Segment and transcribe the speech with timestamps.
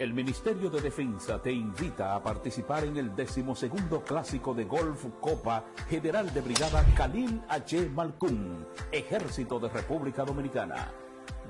[0.00, 5.66] El Ministerio de Defensa te invita a participar en el decimosegundo clásico de Golf Copa
[5.90, 7.90] General de Brigada Khalil H.
[7.90, 10.90] Malcún, Ejército de República Dominicana.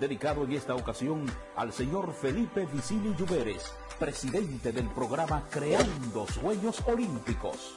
[0.00, 7.76] Dedicado en esta ocasión al señor Felipe Vicini Lluveres, presidente del programa Creando Sueños Olímpicos.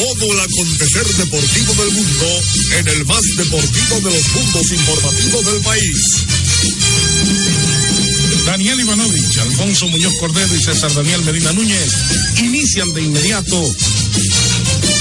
[0.00, 2.26] Todo el acontecer deportivo del mundo
[2.78, 6.24] en el más deportivo de los mundos informativos del país.
[8.46, 11.92] Daniel Ivanovich, Alfonso Muñoz Cordero y César Daniel Medina Núñez
[12.38, 13.62] inician de inmediato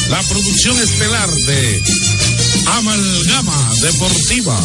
[0.09, 1.81] la producción estelar de
[2.66, 4.59] Amalgama Deportiva.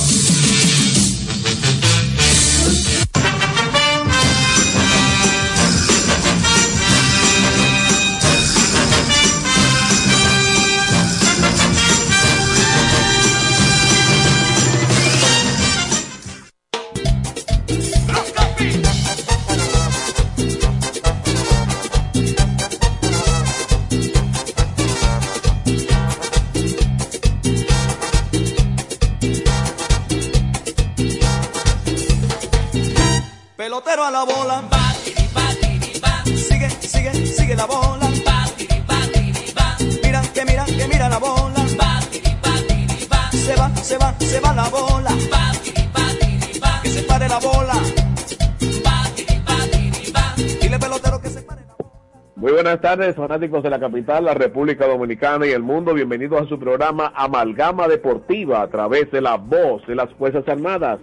[52.75, 55.95] Buenas tardes, fanáticos de la capital, la República Dominicana y el mundo.
[55.95, 60.99] Bienvenidos a su programa Amalgama Deportiva a través de la voz de las Fuerzas Armadas.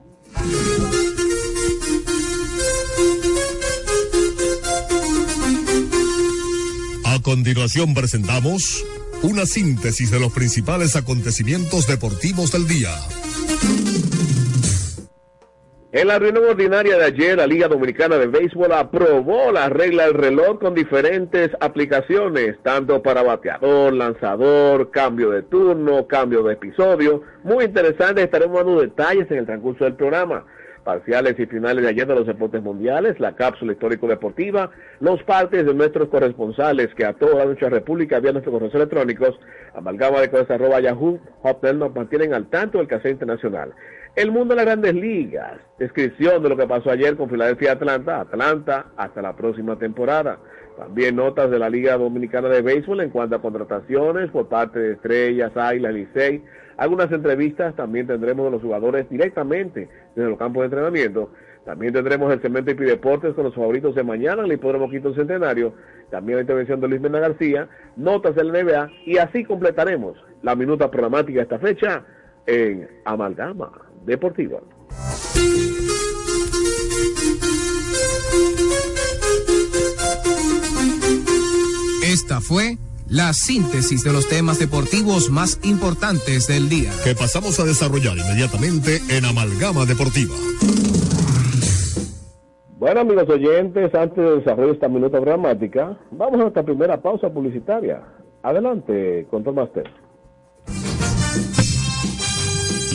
[7.16, 8.84] A continuación presentamos
[9.22, 12.90] una síntesis de los principales acontecimientos deportivos del día.
[15.92, 20.12] En la reunión ordinaria de ayer, la Liga Dominicana de Béisbol aprobó la regla del
[20.14, 27.22] reloj con diferentes aplicaciones, tanto para bateador, lanzador, cambio de turno, cambio de episodio.
[27.44, 30.44] Muy interesante, estaremos dando detalles en el transcurso del programa.
[30.86, 34.70] Parciales y finales de ayer de los deportes mundiales, la cápsula histórico-deportiva,
[35.00, 39.36] los partes de nuestros corresponsales que a toda nuestra república vía nuestros correos electrónicos,
[39.74, 43.74] amalgama de cosas arroba yahoo, hotmail nos mantienen al tanto del caso internacional.
[44.14, 48.20] El mundo de las grandes ligas, descripción de lo que pasó ayer con Filadelfia Atlanta,
[48.20, 50.38] Atlanta hasta la próxima temporada.
[50.78, 54.92] También notas de la Liga Dominicana de Béisbol en cuanto a contrataciones por parte de
[54.92, 56.44] Estrellas, Águilas, Licey.
[56.76, 61.30] Algunas entrevistas también tendremos de los jugadores directamente desde los campos de entrenamiento.
[61.64, 65.14] También tendremos el cemento y Deportes con los favoritos de mañana en el Hipódromo Quinto
[65.14, 65.72] Centenario.
[66.10, 70.90] También la intervención de Luis Mena García, notas del NBA y así completaremos la minuta
[70.90, 72.04] programática de esta fecha
[72.46, 73.72] en Amalgama
[74.04, 74.60] Deportiva.
[82.04, 82.76] Esta fue
[83.08, 86.90] la síntesis de los temas deportivos más importantes del día.
[87.04, 90.34] Que pasamos a desarrollar inmediatamente en Amalgama Deportiva.
[92.78, 98.02] Bueno, amigos oyentes, antes de desarrollar esta minuta dramática, vamos a nuestra primera pausa publicitaria.
[98.42, 99.90] Adelante, Control Master.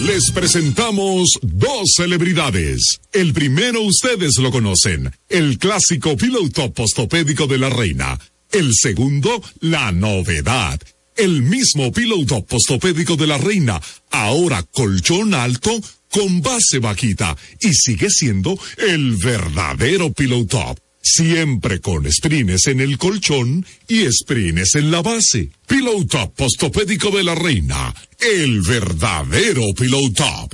[0.06, 3.02] Les presentamos dos celebridades.
[3.12, 8.18] El primero ustedes lo conocen, el clásico piloto postopédico de la reina.
[8.52, 10.80] El segundo, la novedad.
[11.16, 13.82] El mismo piloto postopédico de la reina,
[14.12, 15.72] ahora colchón alto
[16.10, 23.66] con base vaquita y sigue siendo el verdadero piloto Siempre con sprines en el colchón
[23.88, 25.50] y sprines en la base.
[25.68, 27.94] Pillow Top Postopédico de la Reina.
[28.20, 30.54] El verdadero Pillow Top.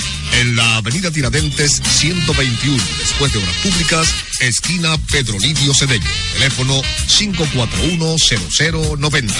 [0.39, 9.33] en la avenida Tiradentes 121, después de Obras Públicas, esquina Pedro Livio Cedeño, teléfono 541-0090.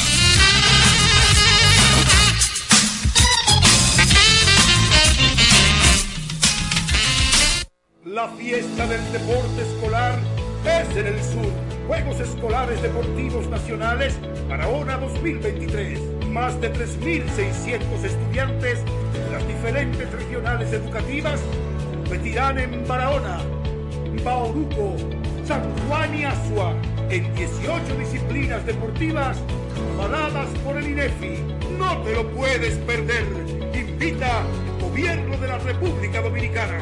[8.05, 10.19] La fiesta del deporte escolar
[10.65, 11.51] es en el sur.
[11.87, 14.15] Juegos Escolares Deportivos Nacionales
[14.47, 15.99] Barahona 2023.
[16.27, 18.79] Más de 3.600 estudiantes
[19.31, 21.39] las diferentes regionales educativas
[21.95, 23.39] competirán en Barahona,
[24.23, 24.95] Bauruco,
[25.45, 26.75] San Juan y Asua
[27.09, 29.41] en 18 disciplinas deportivas
[29.93, 31.39] avaladas por el INEFI.
[31.77, 33.25] No te lo puedes perder.
[33.73, 34.43] Invita
[34.81, 36.79] Gobierno de la República Dominicana.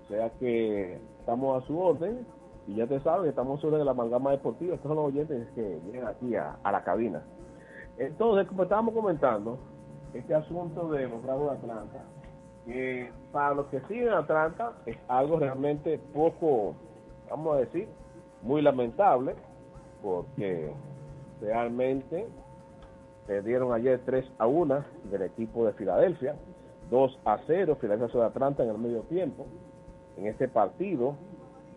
[0.05, 2.27] O sea que estamos a su orden
[2.67, 4.75] y ya te saben, estamos sobre la amalgama deportiva.
[4.75, 7.23] Estos son los oyentes que vienen aquí a, a la cabina.
[7.97, 9.59] Entonces, como estábamos comentando,
[10.13, 12.05] este asunto de los Bravos de Atlanta
[12.67, 16.75] que para los que siguen Atlanta es algo realmente poco,
[17.31, 17.89] vamos a decir,
[18.43, 19.35] muy lamentable,
[20.03, 20.73] porque
[21.41, 22.27] realmente
[23.27, 26.37] perdieron ayer 3 a 1 del equipo de Filadelfia,
[26.91, 29.47] 2 a 0 Filadelfia sobre Atlanta en el medio tiempo.
[30.17, 31.17] En este partido,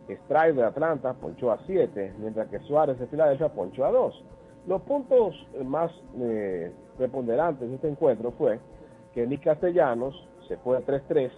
[0.10, 4.24] Strike de Atlanta ponchó a 7, mientras que Suárez de Filadelfia ponchó a 2.
[4.68, 8.60] Los puntos más eh, preponderantes de este encuentro fue
[9.14, 11.32] que Nick Castellanos se fue a 3-3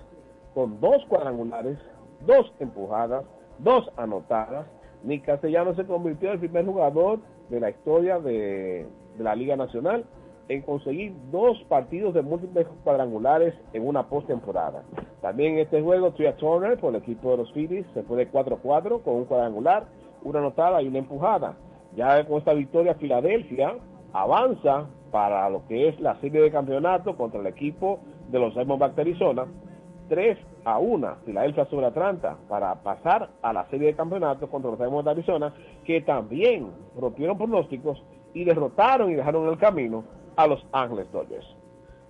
[0.58, 1.78] con dos cuadrangulares,
[2.26, 3.24] dos empujadas,
[3.60, 4.66] dos anotadas.
[5.04, 8.88] Nick Castellano se convirtió en el primer jugador de la historia de,
[9.20, 10.04] la Liga Nacional
[10.50, 14.82] en conseguir dos partidos de múltiples cuadrangulares en una postemporada.
[15.22, 18.32] También en este juego, Tria Turner por el equipo de los Phillies se fue de
[18.32, 19.86] 4-4 con un cuadrangular,
[20.24, 21.56] una anotada y una empujada.
[21.96, 23.76] Ya con esta victoria, Filadelfia
[24.12, 28.00] avanza para lo que es la serie de campeonato contra el equipo
[28.32, 29.46] de los Diamondbacks de Arizona,
[30.08, 34.80] 3 a 1 Filadelfia sobre Atlanta para pasar a la serie de campeonatos contra los
[34.80, 35.54] Diamondbacks de Arizona,
[35.86, 38.02] que también rompieron pronósticos
[38.34, 40.04] y derrotaron y dejaron en el camino
[40.36, 41.48] a los Ángeles Dodgers.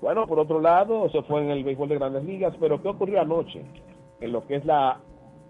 [0.01, 3.21] Bueno, por otro lado, eso fue en el béisbol de grandes ligas, pero ¿qué ocurrió
[3.21, 3.63] anoche
[4.19, 4.99] en lo que es la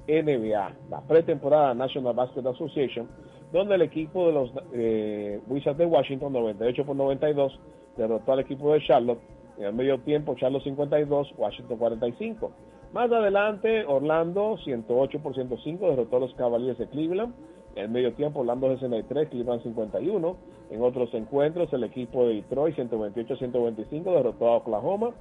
[0.07, 3.07] NBA, la pretemporada National Basketball Association,
[3.51, 7.59] donde el equipo de los eh, Wizards de Washington, 98 por 92,
[7.97, 9.19] derrotó al equipo de Charlotte.
[9.57, 12.51] En el medio tiempo, Charlotte 52, Washington 45.
[12.93, 17.33] Más adelante, Orlando 108 por 105 derrotó a los Cavaliers de Cleveland.
[17.75, 20.37] En el medio tiempo, Orlando 63, Cleveland 51.
[20.69, 25.11] En otros encuentros, el equipo de Detroit 128-125 derrotó a Oklahoma.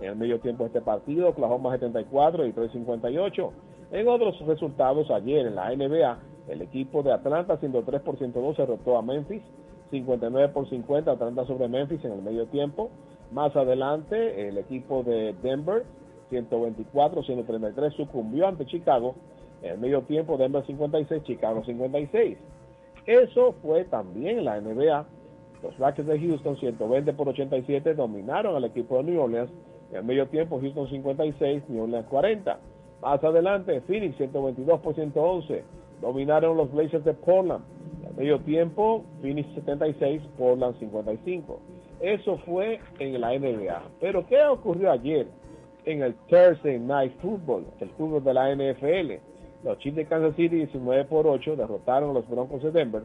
[0.00, 3.52] En el medio tiempo de este partido, Oklahoma 74, Detroit 58.
[3.92, 8.98] En otros resultados, ayer en la NBA, el equipo de Atlanta 103 por 102 derrotó
[8.98, 9.42] a Memphis.
[9.90, 12.90] 59 por 50 Atlanta sobre Memphis en el medio tiempo.
[13.34, 15.82] Más adelante, el equipo de Denver
[16.30, 19.16] 124-133 sucumbió ante Chicago.
[19.60, 22.38] En el medio tiempo, Denver 56, Chicago 56.
[23.06, 25.04] Eso fue también la NBA.
[25.64, 29.50] Los Rockets de Houston 120 por 87 dominaron al equipo de New Orleans.
[29.90, 32.56] En el medio tiempo, Houston 56, New Orleans 40.
[33.02, 35.64] Más adelante, Phoenix 122 por 111.
[36.00, 37.64] Dominaron los Blazers de Portland.
[38.08, 41.58] En medio tiempo, Phoenix 76, Portland 55.
[42.04, 43.82] Eso fue en la NBA.
[43.98, 45.26] Pero ¿qué ocurrió ayer
[45.86, 49.12] en el Thursday Night Football, el fútbol de la NFL?
[49.64, 53.04] Los Chiefs de Kansas City 19 por 8 derrotaron a los Broncos de Denver.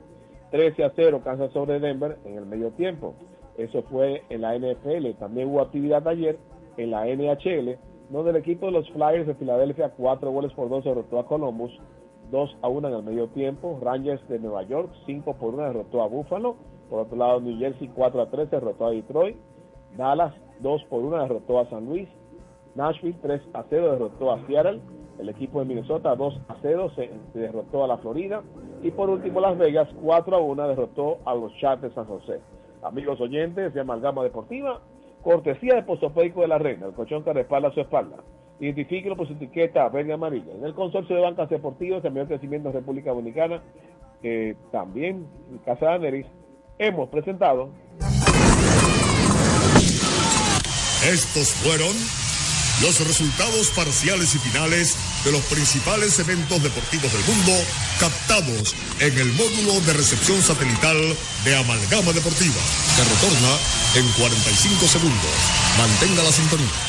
[0.52, 3.14] 13 a 0 Kansas sobre Denver en el medio tiempo.
[3.58, 5.12] Eso fue en la NFL.
[5.18, 6.38] También hubo actividad ayer
[6.76, 7.78] en la NHL,
[8.10, 11.72] donde el equipo de los Flyers de Filadelfia, 4 goles por 2 derrotó a Columbus,
[12.32, 13.80] 2 a 1 en el medio tiempo.
[13.82, 16.58] Rangers de Nueva York, 5 por 1 derrotó a Buffalo.
[16.90, 19.38] Por otro lado, New Jersey 4 a 3 derrotó a Detroit.
[19.96, 22.08] Dallas 2 por 1 derrotó a San Luis.
[22.76, 24.80] Nashville 3 a 0 derrotó a Seattle.
[25.20, 28.42] El equipo de Minnesota 2 a 0 se, se, derrotó a la Florida.
[28.82, 32.40] Y por último, Las Vegas 4 a 1 derrotó a los Sharks de San José.
[32.82, 34.80] Amigos oyentes de Amalgama Deportiva,
[35.22, 38.18] cortesía de Postopédico de la Reina, el colchón que respalda su espalda.
[38.60, 40.54] Identifíquelo por su etiqueta verde amarilla.
[40.54, 43.62] En el consorcio de bancas deportivas, el mayor crecimiento de República Dominicana,
[44.24, 45.28] eh, también
[45.66, 46.26] Casa de Aneris,
[46.80, 47.70] hemos presentado.
[51.06, 51.96] Estos fueron
[52.82, 54.96] los resultados parciales y finales
[55.26, 57.52] de los principales eventos deportivos del mundo
[58.00, 60.98] captados en el módulo de recepción satelital
[61.44, 62.62] de Amalgama Deportiva,
[62.96, 63.58] que retorna
[63.96, 65.36] en 45 segundos.
[65.78, 66.89] Mantenga la sintonía.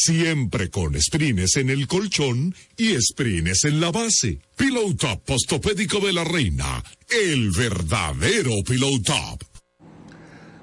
[0.00, 4.38] Siempre con sprines en el colchón y sprines en la base.
[4.56, 9.38] Piloto postopédico de la reina, el verdadero piloto.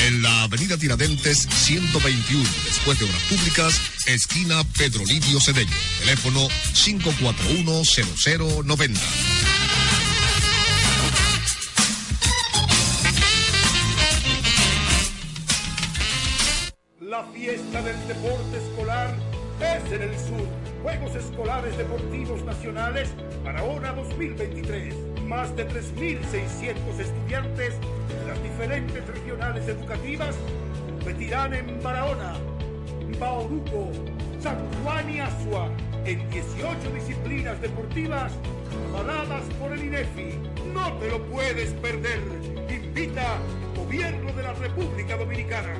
[0.00, 5.72] en la avenida Tiradentes 121, después de Obras Públicas, esquina Pedro Livio Cedeño.
[6.00, 8.98] Teléfono 541-0090.
[17.00, 19.16] La fiesta del deporte escolar
[19.60, 20.48] es en el sur.
[20.82, 23.08] Juegos Escolares Deportivos Nacionales
[23.44, 25.13] Barahona 2023.
[25.26, 30.36] Más de 3.600 estudiantes de las diferentes regionales educativas
[30.86, 32.34] competirán en Barahona,
[33.18, 33.90] Bauruco,
[34.40, 35.70] San Juan y Asua
[36.04, 38.32] en 18 disciplinas deportivas
[38.90, 40.38] avaladas por el INEFI.
[40.74, 42.20] No te lo puedes perder.
[42.68, 43.38] Invita
[43.74, 45.74] Gobierno de la República Dominicana.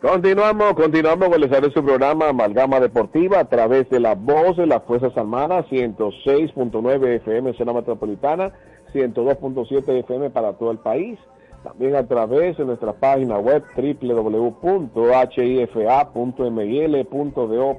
[0.00, 4.66] Continuamos, continuamos con el de su programa Amalgama Deportiva a través de la voz de
[4.66, 8.50] las Fuerzas Armadas, 106.9 FM, zona metropolitana,
[8.94, 11.18] 102.7 FM para todo el país.
[11.62, 14.98] También a través de nuestra página web www.hifa.mil.do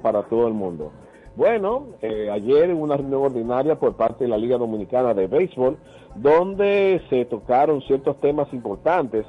[0.03, 0.91] para todo el mundo.
[1.35, 5.75] Bueno, eh, ayer hubo una reunión ordinaria por parte de la Liga Dominicana de Béisbol,
[6.13, 9.25] donde se tocaron ciertos temas importantes.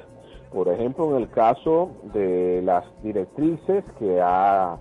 [0.53, 4.77] Por ejemplo, en el caso de las directrices que ha,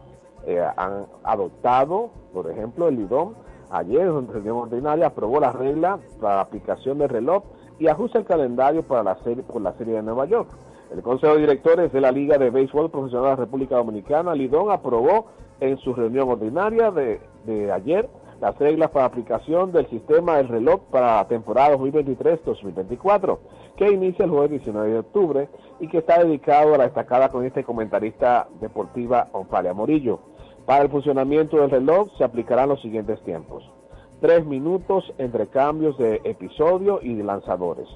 [0.45, 3.33] eh, han adoptado, por ejemplo, el IDOM,
[3.69, 7.43] ayer en reunión ordinaria aprobó la regla para aplicación del reloj
[7.79, 10.49] y ajusta el calendario para la serie, por la serie de Nueva York.
[10.91, 14.71] El Consejo de Directores de la Liga de Béisbol Profesional de la República Dominicana, Lidón,
[14.71, 15.27] aprobó
[15.61, 18.09] en su reunión ordinaria de, ayer
[18.41, 23.37] las reglas para aplicación del sistema del reloj para la temporada 2023-2024,
[23.77, 27.45] que inicia el jueves 19 de octubre y que está dedicado a la destacada con
[27.45, 30.19] este comentarista deportiva Onfalia Morillo.
[30.65, 33.63] Para el funcionamiento del reloj se aplicarán los siguientes tiempos.
[34.21, 37.87] Tres minutos entre cambios de episodio y de lanzadores.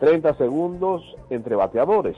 [0.00, 2.16] 30 segundos entre bateadores.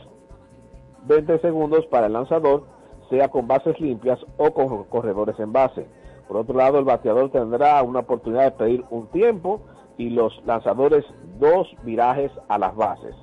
[1.06, 2.64] 20 segundos para el lanzador,
[3.10, 5.86] sea con bases limpias o con corredores en base.
[6.34, 9.60] Por otro lado, el bateador tendrá una oportunidad de pedir un tiempo
[9.96, 11.04] y los lanzadores
[11.38, 13.14] dos virajes a las bases.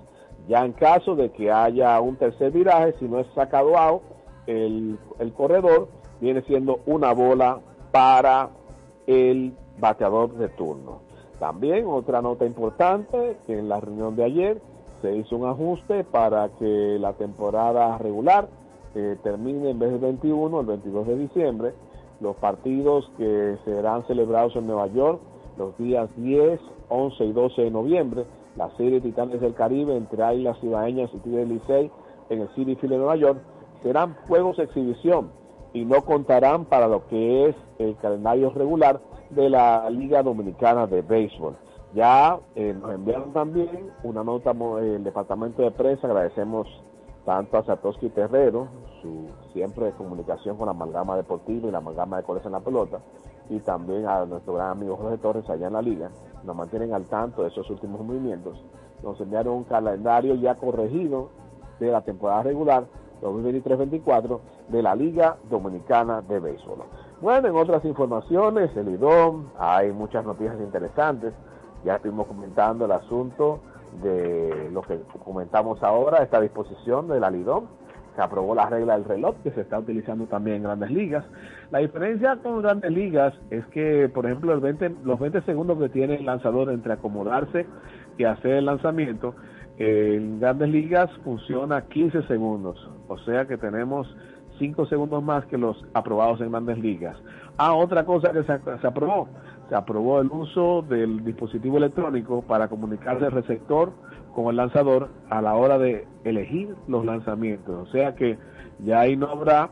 [0.47, 4.01] Ya en caso de que haya un tercer viraje, si no es sacado out,
[4.47, 5.89] el, el corredor
[6.21, 7.59] viene siendo una bola
[7.91, 8.51] para
[9.07, 11.01] el bateador de turno.
[11.37, 14.61] También otra nota importante, que en la reunión de ayer
[15.01, 18.47] se hizo un ajuste para que la temporada regular
[18.95, 21.73] eh, termine en vez del 21, el 22 de diciembre.
[22.21, 25.19] Los partidos que serán celebrados en Nueva York
[25.57, 26.59] los días 10,
[26.89, 28.25] 11 y 12 de noviembre,
[28.55, 31.91] la serie Titanes del Caribe entre Águilas Ibaeñas y Tigres Licey
[32.29, 33.39] en el City Field de Nueva York,
[33.83, 35.31] serán juegos de exhibición
[35.73, 39.01] y no contarán para lo que es el calendario regular
[39.31, 41.55] de la Liga Dominicana de Béisbol.
[41.93, 46.67] Ya eh, nos enviaron también una nota el departamento de prensa, agradecemos
[47.25, 48.67] tanto a Satoshi Terrero,
[49.01, 52.99] su siempre comunicación con la amalgama deportiva y la amalgama de colores en la pelota,
[53.49, 56.09] y también a nuestro gran amigo Jorge Torres allá en la liga,
[56.43, 58.63] nos mantienen al tanto de esos últimos movimientos.
[59.03, 61.29] Nos enviaron un calendario ya corregido
[61.79, 62.85] de la temporada regular
[63.21, 66.79] 2023-24 de la Liga Dominicana de Béisbol.
[67.21, 71.33] Bueno, en otras informaciones, el IDOM, hay muchas noticias interesantes.
[71.83, 73.59] Ya estuvimos comentando el asunto
[74.01, 77.65] de lo que comentamos ahora, esta disposición de la LIDOM.
[78.15, 81.23] Se aprobó la regla del reloj que se está utilizando también en grandes ligas.
[81.71, 85.87] La diferencia con grandes ligas es que, por ejemplo, el 20, los 20 segundos que
[85.87, 87.65] tiene el lanzador entre acomodarse
[88.17, 89.33] y hacer el lanzamiento,
[89.77, 92.89] en grandes ligas funciona 15 segundos.
[93.07, 94.13] O sea que tenemos
[94.59, 97.17] 5 segundos más que los aprobados en grandes ligas.
[97.57, 99.27] Ah, otra cosa que se, aprobó,
[99.71, 103.93] se aprobó el uso del dispositivo electrónico para comunicarse el receptor
[104.35, 107.87] con el lanzador a la hora de elegir los lanzamientos.
[107.87, 108.37] O sea que
[108.79, 109.69] ya ahí no habrá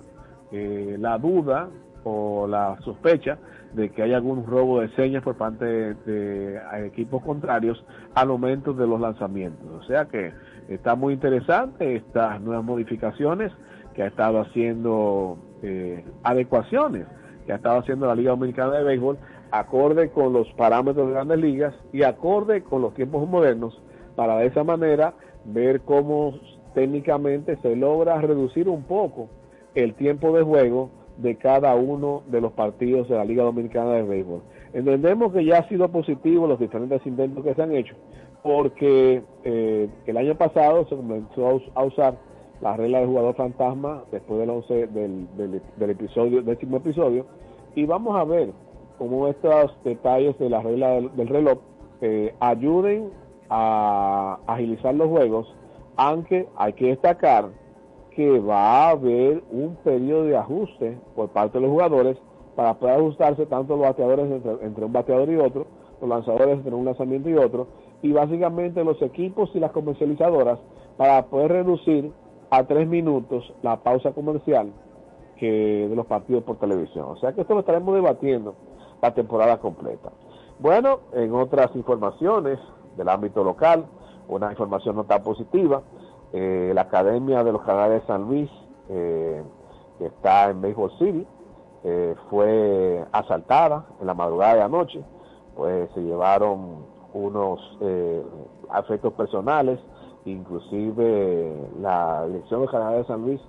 [0.54, 1.68] eh, la duda
[2.06, 3.40] o la sospecha
[3.74, 7.86] de que hay algún robo de señas por parte de, equipos contrarios
[8.16, 9.68] al momento de los lanzamientos.
[9.70, 10.32] O sea que
[10.70, 13.52] está muy interesante estas nuevas modificaciones
[13.94, 17.06] que ha estado haciendo eh, adecuaciones
[17.50, 19.18] que ha estado haciendo la Liga Dominicana de Béisbol
[19.52, 23.82] acorde con los parámetros de grandes ligas y acorde con los tiempos modernos
[24.16, 25.14] para de esa manera
[25.46, 26.34] ver cómo
[26.74, 29.30] técnicamente se logra reducir un poco
[29.76, 34.04] el tiempo de juego de cada uno de los partidos de la Liga Dominicana de
[34.04, 34.42] Béisbol.
[34.74, 37.96] Entendemos que ya ha sido positivo los diferentes intentos que se han hecho,
[38.44, 42.16] porque eh, el año pasado se comenzó a usar
[42.62, 45.28] la regla del jugador fantasma después del 11 del,
[45.78, 47.26] del, episodio, décimo episodio,
[47.76, 48.52] y vamos a ver
[49.00, 51.58] cómo estos detalles de la regla del, reloj
[52.40, 53.10] ayuden
[53.50, 55.56] a agilizar los juegos,
[55.96, 57.50] aunque hay que destacar
[58.12, 62.18] que va a haber un periodo de ajuste por parte de los jugadores
[62.56, 65.66] para poder ajustarse tanto los bateadores entre, entre, un bateador y otro,
[66.02, 67.68] los lanzadores entre un lanzamiento y otro,
[68.02, 70.60] y básicamente los equipos y las comercializadoras
[70.98, 72.12] para poder reducir
[72.50, 74.74] a tres minutos la pausa comercial
[75.38, 77.06] que de los partidos por televisión.
[77.08, 78.56] O sea que esto lo estaremos debatiendo
[79.02, 80.12] la temporada completa.
[80.60, 82.60] Bueno, en otras informaciones
[82.98, 83.86] del ámbito local,
[84.28, 85.82] una información no tan positiva,
[86.34, 88.50] eh, la Academia de los Canales de San Luis,
[88.90, 89.42] eh,
[89.98, 91.26] que está en Baseball City,
[91.84, 95.04] eh, fue asaltada en la madrugada de anoche,
[95.56, 97.60] pues se llevaron unos
[98.70, 99.80] afectos personales,
[100.26, 103.42] inclusive la Dirección del Canal de San Luis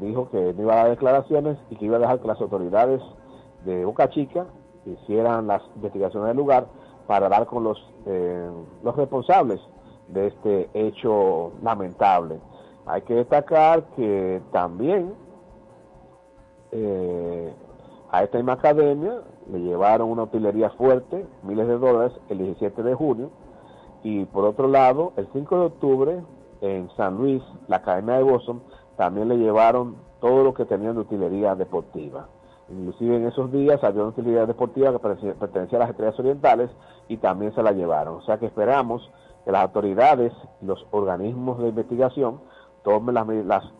[0.00, 3.00] dijo que no iba a dar declaraciones y que iba a dejar que las autoridades
[3.64, 4.44] de Boca Chica
[4.86, 6.66] hicieran las investigaciones del lugar
[7.06, 8.50] para dar con los, eh,
[8.82, 9.60] los responsables
[10.08, 12.40] de este hecho lamentable.
[12.86, 15.14] Hay que destacar que también
[16.72, 17.54] eh,
[18.10, 22.94] a esta misma academia le llevaron una utilería fuerte, miles de dólares, el 17 de
[22.94, 23.30] junio,
[24.02, 26.22] y por otro lado, el 5 de octubre,
[26.60, 28.62] en San Luis, la academia de Boston,
[28.96, 32.28] también le llevaron todo lo que tenían de utilería deportiva.
[32.68, 36.70] Inclusive en esos días había una utilería deportiva que pertenecía a las estrellas orientales
[37.08, 38.16] y también se la llevaron.
[38.16, 39.10] O sea que esperamos
[39.44, 42.40] que las autoridades y los organismos de investigación
[42.82, 43.26] tomen las,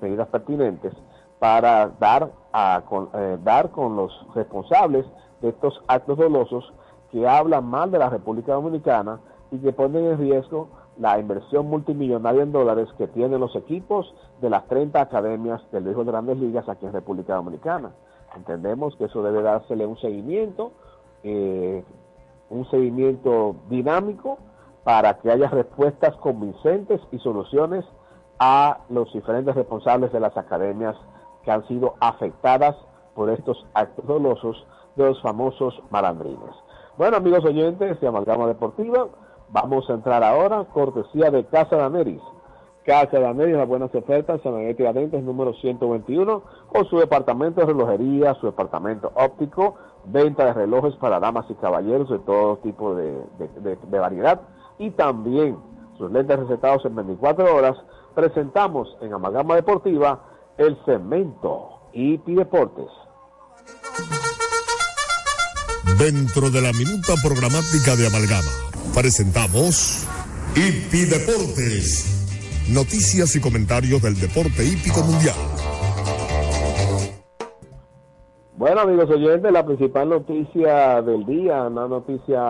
[0.00, 0.92] medidas pertinentes
[1.38, 5.06] para dar, a, con, eh, dar con los responsables
[5.40, 6.72] de estos actos dolosos
[7.10, 9.20] que hablan mal de la República Dominicana
[9.50, 10.68] y que ponen en riesgo
[10.98, 16.04] la inversión multimillonaria en dólares que tienen los equipos de las 30 academias del Hijo
[16.04, 17.92] de Grandes Ligas aquí en República Dominicana.
[18.36, 20.72] Entendemos que eso debe dársele un seguimiento,
[21.22, 21.84] eh,
[22.50, 24.38] un seguimiento dinámico
[24.84, 27.84] para que haya respuestas convincentes y soluciones
[28.38, 30.96] a los diferentes responsables de las academias
[31.44, 32.76] que han sido afectadas
[33.14, 34.66] por estos actos dolosos
[34.96, 36.54] de los famosos malandrines.
[36.96, 39.08] Bueno, amigos oyentes de Amalgama Deportiva,
[39.50, 42.22] vamos a entrar ahora, cortesía de Casa de Ameris.
[42.84, 47.68] Casa de Ameris, las buenas ofertas, San Miguel Tiradentes, número 121, con su departamento de
[47.68, 53.22] relojería, su departamento óptico, venta de relojes para damas y caballeros de todo tipo de,
[53.38, 54.42] de variedad,
[54.78, 55.56] y también
[55.96, 57.76] sus lentes recetados en 24 horas,
[58.14, 60.20] presentamos en Amalgama Deportiva
[60.58, 62.90] el cemento y Deportes.
[65.98, 68.50] Dentro de la minuta programática de Amalgama,
[68.94, 70.06] presentamos
[70.54, 72.13] Hipi Deportes.
[72.72, 75.36] Noticias y comentarios del deporte hípico mundial.
[78.56, 82.40] Bueno, amigos oyentes, la principal noticia del día, una noticia,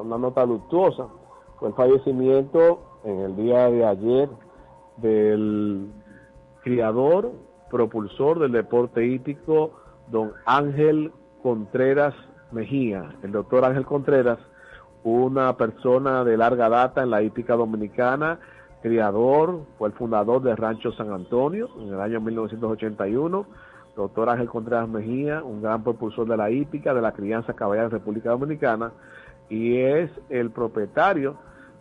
[0.00, 1.08] una nota luctuosa,
[1.58, 4.28] fue el fallecimiento en el día de ayer
[4.98, 5.90] del
[6.62, 7.32] criador,
[7.68, 9.72] propulsor del deporte hípico,
[10.06, 11.10] don Ángel
[11.42, 12.14] Contreras
[12.52, 13.16] Mejía.
[13.24, 14.38] El doctor Ángel Contreras,
[15.02, 18.38] una persona de larga data en la hípica dominicana,
[18.84, 23.46] criador, fue el fundador del Rancho San Antonio en el año 1981.
[23.96, 27.92] Doctor Ángel Contreras Mejía, un gran propulsor de la hípica, de la crianza caballera en
[27.92, 28.92] República Dominicana,
[29.48, 31.36] y es el propietario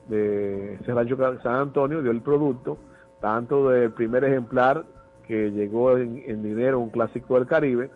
[0.07, 2.77] de ese Rancho San Antonio, dio el producto
[3.19, 4.85] tanto del primer ejemplar
[5.27, 7.91] que llegó en, dinero, un clásico del Caribe,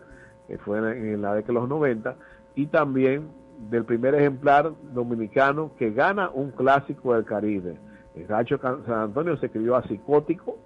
[0.48, 2.14] que fue en, la década de los 90,
[2.56, 3.28] y también
[3.70, 7.78] del primer ejemplar dominicano que gana un clásico del Caribe.
[8.18, 10.56] El Rancho San Antonio se escribió a Psicótico,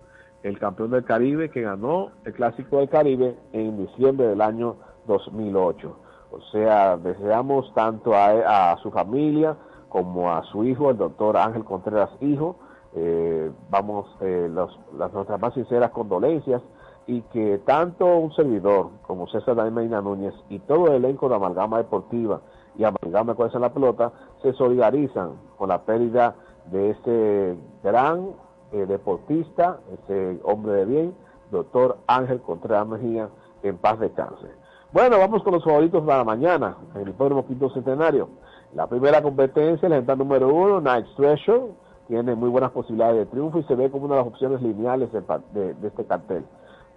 [0.42, 5.96] el campeón del Caribe que ganó el clásico del Caribe en diciembre del año 2008.
[6.30, 9.56] O sea, deseamos tanto a, su familia
[9.90, 12.56] como a su hijo, el doctor Ángel Contreras Hijo,
[12.94, 16.62] eh, vamos, eh, las nuestras más sinceras condolencias
[17.06, 21.34] y que tanto un servidor como César Daniel Medina Núñez y todo el elenco de
[21.34, 22.40] Amalgama Deportiva
[22.78, 26.34] y Amalgama de en la Pelota se solidarizan con la pérdida
[26.66, 28.30] de ese gran
[28.72, 31.14] eh, deportista, ese hombre de bien,
[31.50, 33.28] doctor Ángel Contreras Mejía,
[33.62, 34.46] en paz descanse.
[34.92, 38.28] Bueno, vamos con los favoritos para mañana, en el próximo quinto centenario.
[38.74, 41.72] La primera competencia, la entrada número uno, Night Treasure,
[42.08, 45.10] tiene muy buenas posibilidades de triunfo y se ve como una de las opciones lineales
[45.12, 46.44] de, este cartel.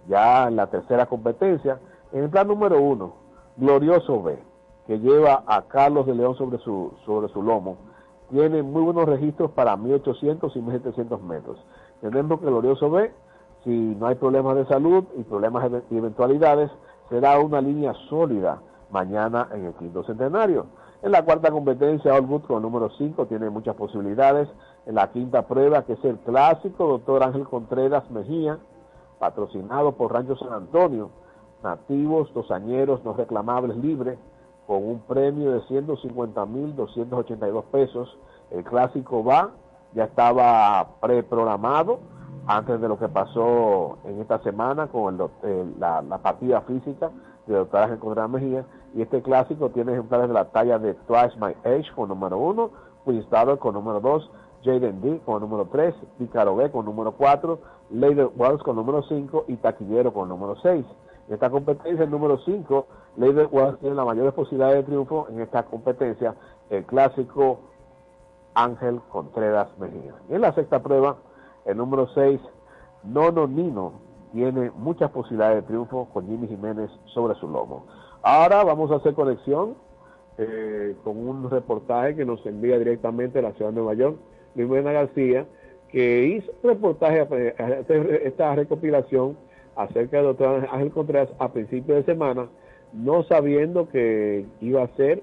[0.08, 1.78] Ya en la tercera competencia,
[2.12, 3.14] en el plan número uno,
[3.56, 4.38] Glorioso B,
[4.86, 7.76] que lleva a Carlos de León sobre su, sobre su lomo,
[8.30, 11.58] tiene muy buenos registros para 1800 y 1700 metros.
[12.00, 13.12] Tenemos que Glorioso B,
[13.64, 16.70] si no hay problemas de salud y problemas y eventualidades,
[17.08, 18.60] será una línea sólida
[18.90, 20.66] mañana en el quinto centenario.
[21.02, 24.48] En la cuarta competencia, All con el número 5 tiene muchas posibilidades
[24.86, 28.58] en la quinta prueba, que es el clásico doctor Ángel Contreras Mejía,
[29.18, 31.10] patrocinado por Rancho San Antonio,
[31.62, 34.18] nativos, dosañeros, no reclamables, libres,
[34.66, 38.16] con un premio de 150.282 pesos.
[38.50, 39.52] El clásico va,
[39.94, 42.00] ya estaba preprogramado
[42.46, 45.18] antes de lo que pasó en esta semana con
[45.78, 47.10] la, partida física
[47.46, 48.64] de doctor Ángel Contreras Mejía.
[48.94, 52.70] Y este clásico tiene ejemplares de la talla de Twice My Age con número uno,
[53.04, 53.24] Queen
[53.58, 54.30] con número dos,
[54.64, 57.58] Jaden D con número 3, Picaro B con número 4,
[57.90, 60.84] Leider Wells con número 5 y Taquillero con número 6.
[61.28, 62.86] En esta competencia, el número 5,
[63.16, 66.34] Leider Wells tiene la mayor posibilidad de triunfo en esta competencia,
[66.70, 67.60] el clásico
[68.54, 70.14] Ángel Contreras Mejía.
[70.28, 71.16] Y en la sexta prueba,
[71.64, 72.40] el número 6,
[73.04, 73.92] Nono Nino,
[74.32, 77.86] tiene muchas posibilidades de triunfo con Jimmy Jiménez sobre su lomo.
[78.22, 79.74] Ahora vamos a hacer conexión
[80.38, 84.16] eh, con un reportaje que nos envía directamente a la ciudad de Nueva York,
[84.54, 85.46] Luis García,
[85.88, 89.36] que hizo reportaje, eh, esta recopilación
[89.76, 92.48] acerca del doctor Ángel Contreras a principios de semana,
[92.92, 95.22] no sabiendo que iba a ser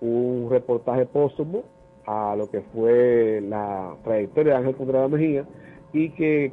[0.00, 1.62] un reportaje póstumo
[2.06, 5.44] a lo que fue la trayectoria de Ángel Contreras Mejía
[5.92, 6.52] y que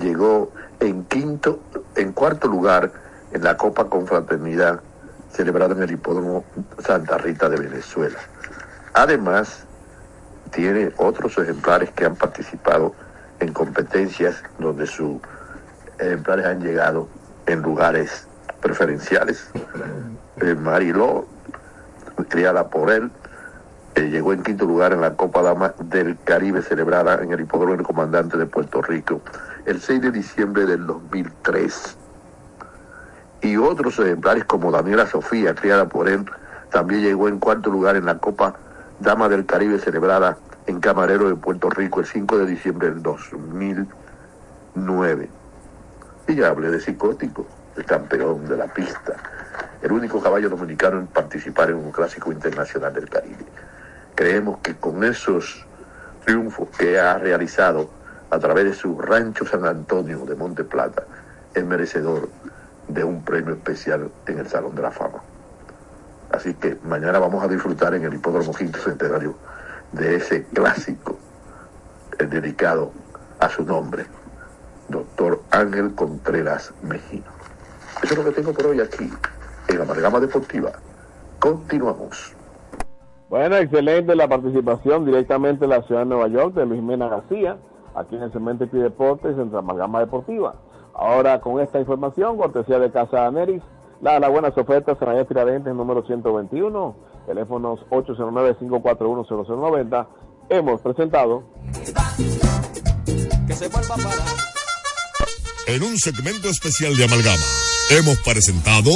[0.00, 1.60] llegó en quinto,
[1.96, 2.92] en cuarto lugar
[3.32, 4.80] en la Copa Confraternidad
[5.32, 6.44] celebrada en el Hipódromo
[6.78, 8.18] Santa Rita de Venezuela.
[8.92, 9.64] Además,
[10.52, 12.94] tiene otros ejemplares que han participado
[13.40, 15.20] en competencias donde sus
[15.98, 17.08] ejemplares han llegado
[17.46, 18.28] en lugares
[18.60, 19.50] preferenciales.
[20.40, 21.26] Eh, Mariló,
[22.28, 23.10] criada por él,
[23.96, 27.80] eh, llegó en quinto lugar en la Copa Dama del Caribe celebrada en el Hipódromo
[27.84, 29.20] Comandante de Puerto Rico
[29.66, 31.96] el 6 de diciembre del 2003.
[33.42, 36.24] Y otros ejemplares como Daniela Sofía, criada por él,
[36.70, 38.56] también llegó en cuarto lugar en la Copa
[38.98, 45.28] Dama del Caribe celebrada en Camarero de Puerto Rico el 5 de diciembre del 2009.
[46.26, 49.14] Y ya hablé de Psicótico, el campeón de la pista,
[49.82, 53.44] el único caballo dominicano en participar en un clásico internacional del Caribe.
[54.14, 55.66] Creemos que con esos
[56.24, 57.90] triunfos que ha realizado
[58.30, 61.04] a través de su rancho San Antonio de Monte Plata,
[61.54, 62.28] es merecedor
[62.88, 65.22] de un premio especial en el Salón de la Fama.
[66.30, 69.36] Así que mañana vamos a disfrutar en el Hipódromo Quinto Centenario
[69.92, 71.16] de ese clásico
[72.18, 72.92] el dedicado
[73.38, 74.06] a su nombre,
[74.88, 77.26] doctor Ángel Contreras Mejino.
[78.02, 79.10] Eso es lo que tengo por hoy aquí,
[79.68, 80.72] en Amalgama Deportiva.
[81.38, 82.34] Continuamos.
[83.34, 87.58] Bueno, excelente la participación directamente en la ciudad de Nueva York de Luis Mena García,
[87.96, 90.54] aquí en el Cemento y Deportes, en Amalgama Deportiva.
[90.94, 93.60] Ahora con esta información, cortesía de Casa Neris,
[94.00, 100.06] la, las buenas ofertas en la Tiradentes número 121, teléfonos 809-541-0090.
[100.48, 101.42] Hemos presentado.
[105.66, 107.42] En un segmento especial de Amalgama,
[107.98, 108.92] hemos presentado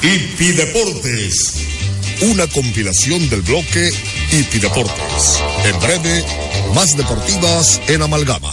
[0.00, 1.83] Hipi Deportes,
[2.20, 3.90] una compilación del bloque
[4.32, 5.42] Hipi Deportes.
[5.64, 6.24] En breve,
[6.74, 8.52] más deportivas en Amalgama.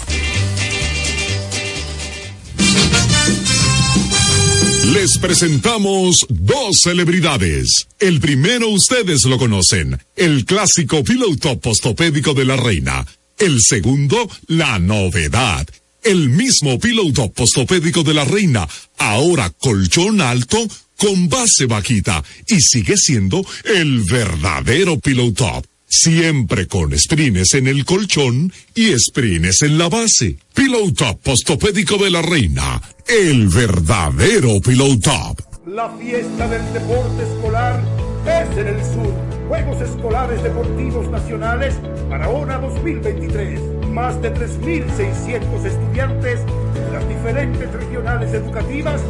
[4.94, 7.88] Les presentamos dos celebridades.
[8.00, 13.06] El primero ustedes lo conocen, el clásico piloto postopédico de la reina.
[13.38, 15.68] El segundo, la novedad.
[16.04, 20.68] El mismo piloto postopédico de la reina, ahora colchón alto
[21.02, 28.54] con base bajita y sigue siendo el verdadero piloto Siempre con sprines en el colchón
[28.76, 30.38] y sprines en la base.
[30.54, 32.82] Pillow Top Postopédico de la Reina.
[33.06, 35.42] El verdadero Pillow Top.
[35.66, 37.84] La fiesta del deporte escolar
[38.26, 39.14] es en el sur.
[39.50, 41.76] Juegos Escolares Deportivos Nacionales
[42.10, 43.60] Barahona 2023.
[43.90, 46.40] Más de 3.600 estudiantes
[46.74, 49.02] de las diferentes regionales educativas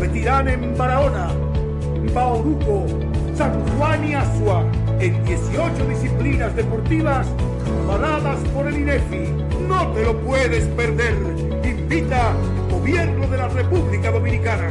[0.00, 1.28] competirán en Barahona,
[2.14, 2.86] Bauruco,
[3.36, 4.64] San Juan y Asua
[4.98, 7.26] en 18 disciplinas deportivas
[7.84, 9.28] avaladas por el INEFI.
[9.68, 11.14] No te lo puedes perder.
[11.62, 12.34] Invita
[12.70, 14.70] Gobierno de la República Dominicana.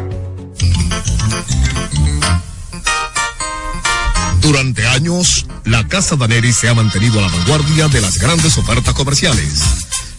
[4.41, 8.95] Durante años, la Casa Daneri se ha mantenido a la vanguardia de las grandes ofertas
[8.95, 9.88] comerciales.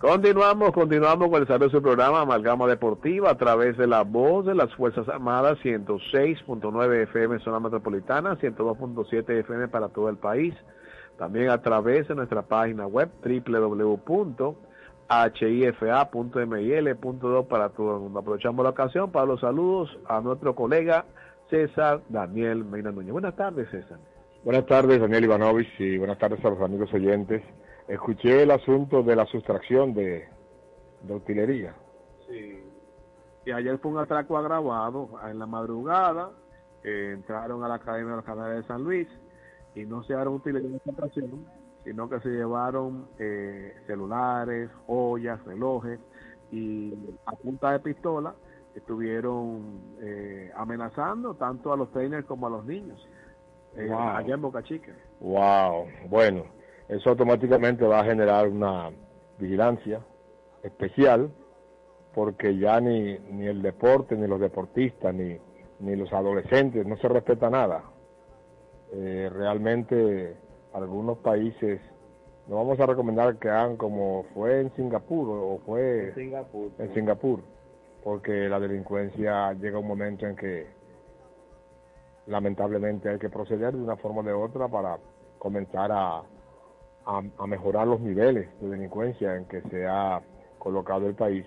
[0.00, 4.44] Continuamos, continuamos con el desarrollo de su programa Amalgama Deportiva a través de la voz
[4.44, 10.54] de las Fuerzas Armadas 106.9 FM zona metropolitana, 102.7 FM para todo el país.
[11.16, 14.68] También a través de nuestra página web www.hifa.mil.do
[17.48, 18.18] para todo el mundo.
[18.18, 21.06] Aprovechamos la ocasión para los saludos a nuestro colega
[21.48, 23.12] César Daniel Meina Núñez.
[23.12, 23.98] Buenas tardes, César.
[24.44, 27.42] Buenas tardes, Daniel Ivanovich, y buenas tardes a los amigos oyentes.
[27.88, 30.28] Escuché el asunto de la sustracción de,
[31.02, 31.74] de utilería.
[32.28, 32.62] Sí.
[33.44, 36.30] Y ayer fue un atraco agravado en la madrugada.
[36.82, 39.08] eh, entraron a la Academia de los Canales de San Luis
[39.74, 41.46] y no se llevaron utilería de sustracción,
[41.84, 46.00] sino que se llevaron eh, celulares, joyas, relojes
[46.50, 46.94] y
[47.26, 48.34] a punta de pistola
[48.74, 53.04] estuvieron eh, amenazando tanto a los trainers como a los niños
[53.76, 53.98] eh, Wow.
[54.00, 54.92] allá en Boca Chica.
[55.20, 56.44] Wow, bueno,
[56.88, 58.90] eso automáticamente va a generar una
[59.38, 60.00] vigilancia
[60.62, 61.30] especial
[62.14, 65.36] porque ya ni, ni el deporte, ni los deportistas, ni,
[65.80, 67.84] ni los adolescentes, no se respeta nada.
[68.92, 70.36] Eh, realmente
[70.72, 71.80] algunos países,
[72.46, 76.70] no vamos a recomendar que hagan como fue en Singapur o fue Singapur.
[76.78, 77.40] en Singapur,
[78.02, 80.66] porque la delincuencia llega un momento en que
[82.26, 84.98] lamentablemente hay que proceder de una forma o de otra para
[85.38, 86.22] comenzar a,
[87.06, 90.20] a, a mejorar los niveles de delincuencia en que se ha
[90.58, 91.46] colocado el país.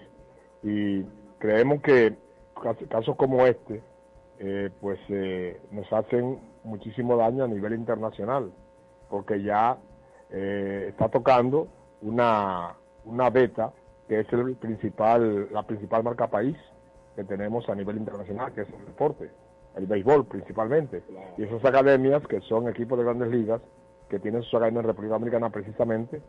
[0.63, 1.03] Y
[1.37, 2.15] creemos que
[2.61, 3.81] cas- casos como este,
[4.39, 8.51] eh, pues eh, nos hacen muchísimo daño a nivel internacional,
[9.09, 9.77] porque ya
[10.31, 11.67] eh, está tocando
[12.01, 13.71] una, una beta
[14.07, 16.57] que es el principal, la principal marca país
[17.15, 19.29] que tenemos a nivel internacional, que es el deporte,
[19.75, 21.03] el béisbol principalmente.
[21.37, 23.61] Y esas academias, que son equipos de grandes ligas,
[24.09, 26.21] que tienen sus academias en República Dominicana precisamente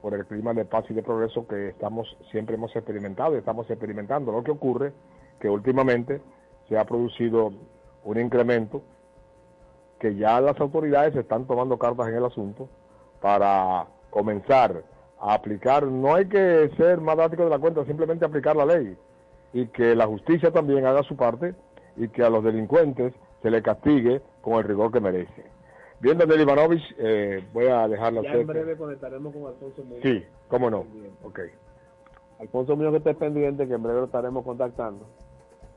[0.00, 3.68] por el clima de paz y de progreso que estamos siempre hemos experimentado y estamos
[3.70, 4.32] experimentando.
[4.32, 4.92] Lo que ocurre
[5.40, 6.20] que últimamente
[6.68, 7.52] se ha producido
[8.04, 8.82] un incremento
[9.98, 12.68] que ya las autoridades están tomando cartas en el asunto
[13.20, 14.82] para comenzar
[15.18, 18.96] a aplicar, no hay que ser más drástico de la cuenta, simplemente aplicar la ley
[19.54, 21.54] y que la justicia también haga su parte
[21.96, 25.44] y que a los delincuentes se le castigue con el rigor que merece.
[26.00, 30.02] Bien, Daniel Ivanovich, eh, voy a dejarla Ya en breve conectaremos con Alfonso Muñoz.
[30.02, 30.84] Sí, cómo no.
[31.22, 31.40] Ok.
[32.40, 35.06] Alfonso Muñoz que esté pendiente, que en breve lo estaremos contactando.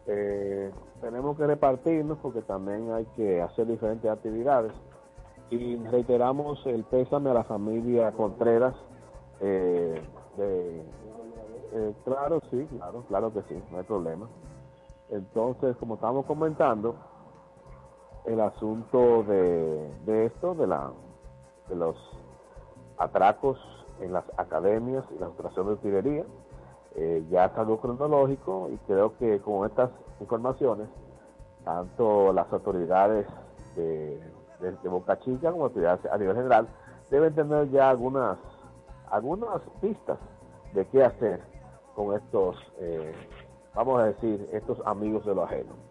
[0.07, 4.73] Eh, tenemos que repartirnos porque también hay que hacer diferentes actividades.
[5.49, 8.75] Y reiteramos el pésame a la familia Contreras.
[9.39, 10.01] eh,
[10.35, 10.81] de-
[11.73, 14.27] eh, claro, sí, claro, claro que sí, no hay problema.
[15.09, 16.95] Entonces, como estamos comentando,
[18.27, 20.91] el asunto de, de esto, de, la,
[21.69, 21.95] de los
[22.97, 23.57] atracos
[24.01, 26.25] en las academias y la sustracción de utilería,
[26.95, 30.87] eh, ya es algo cronológico y creo que con estas informaciones,
[31.63, 33.25] tanto las autoridades
[33.75, 34.19] de,
[34.59, 36.67] de- de Boca Chica como autoridades a nivel general
[37.09, 38.37] deben tener ya algunas,
[39.09, 40.17] algunas pistas
[40.73, 41.41] de qué hacer
[41.95, 43.13] con estos, eh,
[43.73, 45.86] vamos a decir, estos amigos de lo ajeno.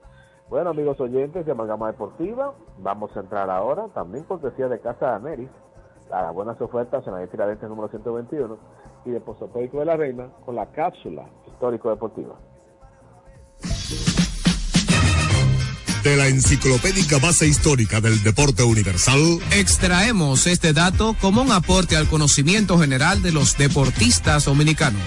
[0.48, 5.14] Bueno, amigos oyentes de Amalgama Deportiva, vamos a entrar ahora, también cortesía de Casa de
[5.16, 5.50] Ameris,
[6.08, 8.56] las buenas ofertas en la Tiradentes número 121
[9.06, 12.36] y de Postopédico de la Reina con la cápsula histórico-deportiva.
[16.04, 19.18] De la enciclopédica base histórica del deporte universal,
[19.50, 25.02] Extraemos este dato como un aporte al conocimiento general de los deportistas dominicanos.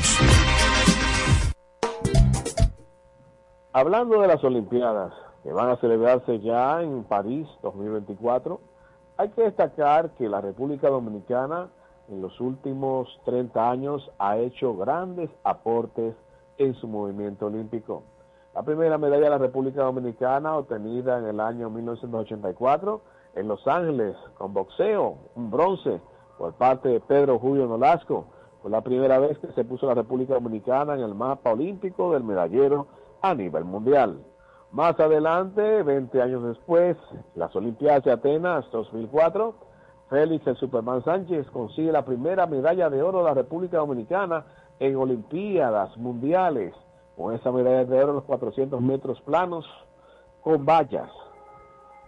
[3.72, 5.14] Hablando de las Olimpiadas
[5.50, 8.60] que van a celebrarse ya en París 2024,
[9.18, 11.70] hay que destacar que la República Dominicana
[12.08, 16.14] en los últimos 30 años ha hecho grandes aportes
[16.60, 18.04] en su movimiento olímpico.
[18.54, 23.02] La primera medalla de la República Dominicana obtenida en el año 1984
[23.34, 26.00] en Los Ángeles con boxeo, un bronce
[26.38, 28.26] por parte de Pedro Julio Nolasco.
[28.62, 32.24] Fue la primera vez que se puso la República Dominicana en el mapa olímpico del
[32.24, 32.86] medallero
[33.24, 34.20] a nivel mundial.
[34.72, 36.96] Más adelante, 20 años después,
[37.34, 39.56] las Olimpiadas de Atenas 2004,
[40.12, 44.46] Félix el Superman Sánchez consigue la primera medalla de oro de la República Dominicana
[44.80, 46.76] en Olimpiadas Mundiales,
[47.18, 49.66] con esa medalla de oro en los 400 metros planos
[50.44, 51.10] con vallas.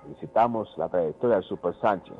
[0.07, 2.17] Visitamos la trayectoria del Super Sánchez.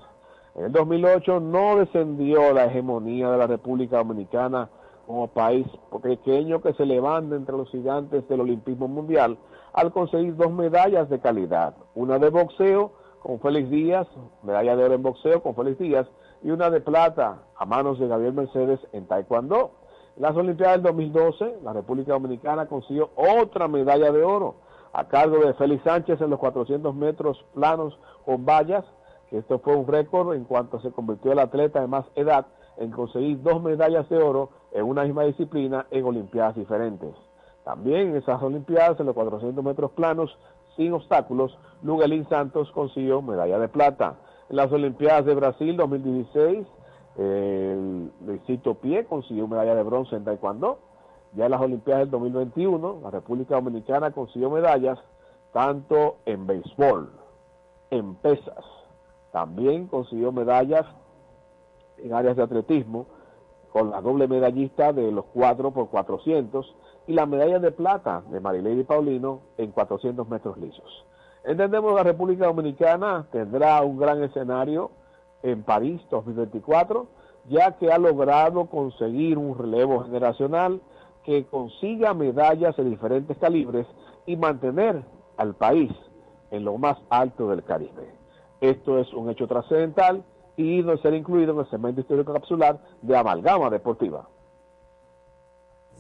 [0.56, 4.70] En el 2008 no descendió la hegemonía de la República Dominicana
[5.06, 5.68] como país
[6.02, 9.38] pequeño que se levanta entre los gigantes del olimpismo mundial
[9.74, 12.92] al conseguir dos medallas de calidad, una de boxeo
[13.22, 14.08] con Félix Díaz,
[14.44, 16.08] medalla de oro en boxeo con Félix Díaz,
[16.44, 19.72] y una de plata a manos de Gabriel Mercedes en Taekwondo.
[20.16, 24.56] En las Olimpiadas del 2012, la República Dominicana consiguió otra medalla de oro
[24.94, 28.84] a cargo de Félix Sánchez en los 400 metros planos con vallas,
[29.30, 32.48] que esto fue un récord en cuanto se convirtió el atleta de más edad
[32.78, 37.14] en conseguir dos medallas de oro en una misma disciplina en Olimpiadas diferentes.
[37.64, 40.36] También en esas Olimpiadas, en los 400 metros planos,
[40.76, 44.16] sin obstáculos, Luguelín Santos consiguió medalla de plata.
[44.50, 46.68] En las Olimpiadas de Brasil 2016,
[47.18, 50.80] el Luisito Pie consiguió medalla de bronce en Taekwondo.
[51.34, 55.00] Ya en las Olimpiadas del 2021, la República Dominicana consiguió medallas
[55.54, 57.12] tanto en béisbol,
[57.90, 58.66] en pesas,
[59.32, 60.86] también consiguió medallas
[61.98, 63.06] en áreas de atletismo,
[63.72, 66.76] con la doble medallista de los 4 por 400
[67.12, 71.06] y la medalla de plata de Marilady Paulino en 400 metros lisos.
[71.44, 74.92] Entendemos que la República Dominicana tendrá un gran escenario
[75.44, 77.08] en París 2024,
[77.50, 80.80] ya que ha logrado conseguir un relevo generacional
[81.26, 83.86] que consiga medallas de diferentes calibres
[84.26, 85.04] y mantener
[85.36, 85.92] al país
[86.50, 88.16] en lo más alto del Caribe.
[88.62, 90.24] Esto es un hecho trascendental
[90.56, 94.30] y no ser incluido en el segmento histórico capsular de Amalgama Deportiva.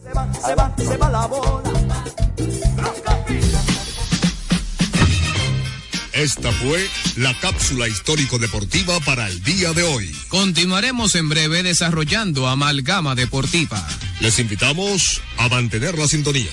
[0.04, 1.72] Se va, se va, se va la bola.
[6.14, 6.88] Esta fue
[7.18, 10.12] la cápsula histórico deportiva para el día de hoy.
[10.28, 13.88] Continuaremos en breve desarrollando Amalgama Deportiva.
[14.20, 16.52] Les invitamos a mantener la sintonía.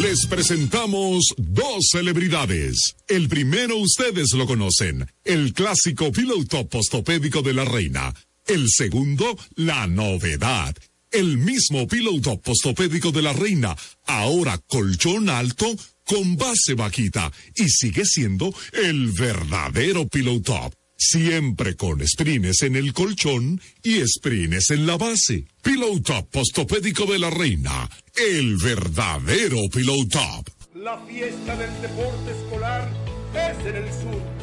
[0.00, 2.94] Les presentamos dos celebridades.
[3.06, 8.14] El primero ustedes lo conocen, el clásico piloto postopédico de la reina.
[8.46, 10.74] El segundo, la novedad.
[11.10, 13.76] El mismo piloto postopédico de la reina,
[14.06, 15.66] ahora colchón alto
[16.04, 20.74] con base vaquita y sigue siendo el verdadero pillow top.
[20.96, 25.46] Siempre con sprines en el colchón y sprines en la base.
[25.62, 27.88] Pillow top postopédico de la reina.
[28.14, 30.48] El verdadero pillow top.
[30.74, 32.90] La fiesta del deporte escolar
[33.34, 34.41] es en el sur.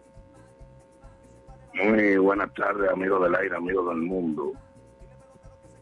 [1.74, 4.52] Muy buenas tardes, amigos del aire, amigos del mundo.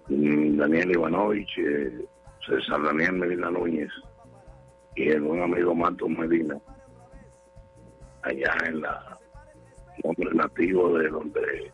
[0.09, 2.07] Mm, Daniel Ivanovich, eh,
[2.47, 3.91] César Daniel Medina Núñez
[4.95, 6.57] y el buen amigo Mato Medina,
[8.22, 9.18] allá en la
[10.05, 11.72] nombre nativo de donde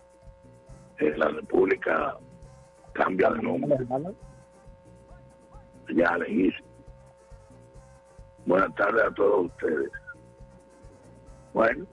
[0.99, 2.17] eh, la República
[2.95, 3.77] cambia de nombre.
[5.89, 6.67] Allá lejísimo.
[8.47, 9.91] Buenas tardes a todos ustedes.
[11.53, 11.87] Bueno,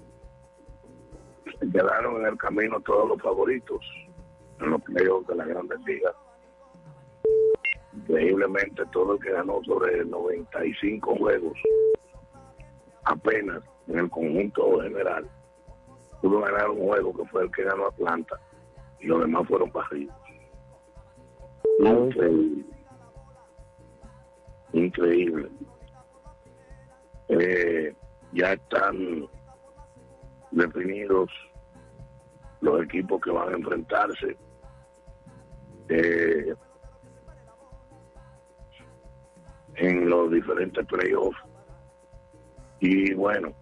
[1.60, 3.80] se quedaron en el camino todos los favoritos
[4.60, 6.16] en los playoffs de la Grandes Ligas.
[7.94, 11.58] increíblemente todo el que ganó sobre 95 juegos
[13.06, 15.30] apenas en el conjunto general
[16.22, 18.40] pudo ganar un juego que fue el que ganó Atlanta
[19.00, 20.16] y los demás fueron barridos.
[21.80, 22.66] Increíble.
[24.72, 25.50] Increíble.
[27.28, 27.94] Eh,
[28.32, 29.28] ya están
[30.54, 31.30] definidos
[32.62, 34.38] los equipos que van a enfrentarse.
[35.90, 36.54] Eh,
[39.76, 41.38] en los diferentes playoffs.
[42.80, 43.54] Y bueno,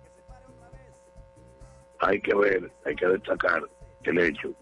[1.99, 3.61] hay que ver, hay que destacar
[4.03, 4.53] el hecho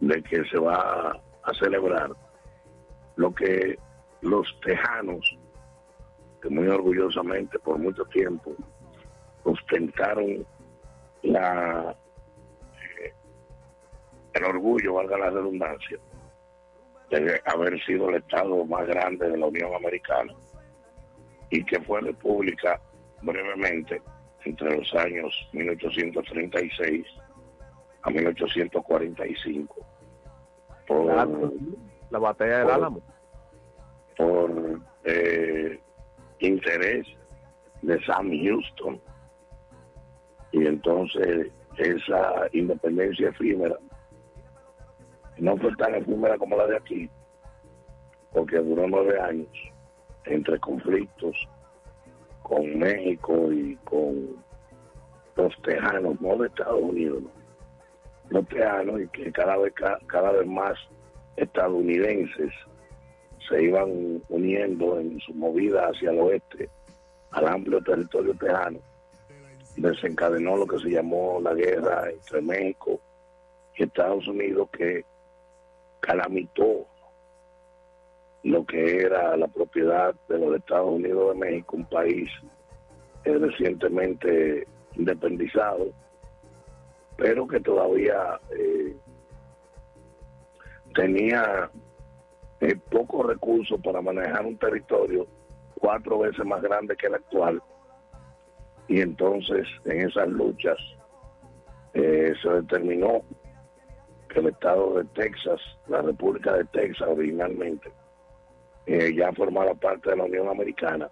[0.00, 1.12] de que se va
[1.42, 2.10] a celebrar
[3.16, 3.78] lo que
[4.22, 5.38] los tejanos,
[6.42, 8.52] que muy orgullosamente por mucho tiempo
[9.44, 10.46] ostentaron
[11.24, 11.96] la
[13.00, 13.12] eh,
[14.34, 15.98] el orgullo, valga la redundancia,
[17.10, 20.32] de haber sido el estado más grande de la Unión Americana
[21.50, 22.80] y que fue república
[23.22, 24.02] brevemente
[24.44, 27.06] entre los años 1836
[28.02, 29.86] a 1845
[30.86, 31.06] por
[32.10, 33.02] la batalla del Álamo.
[34.16, 35.80] por eh,
[36.40, 37.06] interés
[37.82, 39.00] de Sam Houston
[40.54, 43.76] y entonces esa independencia efímera
[45.38, 47.10] no fue tan efímera como la de aquí
[48.32, 49.48] porque duró nueve años
[50.26, 51.36] entre conflictos
[52.44, 54.36] con México y con
[55.34, 57.24] los tejanos, no de Estados Unidos,
[58.28, 59.74] los tejanos y que cada vez,
[60.06, 60.74] cada vez más
[61.36, 62.52] estadounidenses
[63.48, 66.70] se iban uniendo en su movida hacia el oeste
[67.32, 68.78] al amplio territorio tejano,
[69.76, 73.00] desencadenó lo que se llamó la guerra entre México
[73.76, 75.04] y Estados Unidos que
[76.00, 76.86] calamitó
[78.44, 82.30] lo que era la propiedad de los Estados Unidos de México, un país
[83.24, 85.86] eh, recientemente independizado,
[87.16, 88.94] pero que todavía eh,
[90.94, 91.70] tenía
[92.60, 95.26] eh, pocos recursos para manejar un territorio
[95.74, 97.62] cuatro veces más grande que el actual.
[98.88, 100.78] Y entonces en esas luchas
[101.94, 103.22] se determinó
[104.28, 107.90] que el estado de Texas, la República de Texas originalmente,
[108.86, 111.08] eh, ya formaba parte de la Unión Americana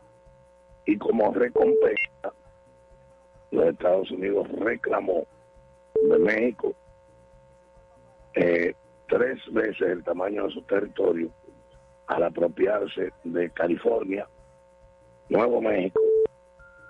[0.84, 2.34] y como recompensa
[3.50, 5.26] los Estados Unidos reclamó
[5.94, 6.74] de México
[8.34, 8.74] eh,
[9.08, 11.30] tres veces el tamaño de su territorio
[12.08, 14.28] al apropiarse de California,
[15.28, 16.00] Nuevo México,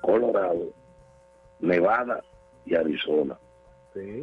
[0.03, 0.69] Colorado,
[1.61, 2.23] Nevada
[2.67, 3.39] y Arizona.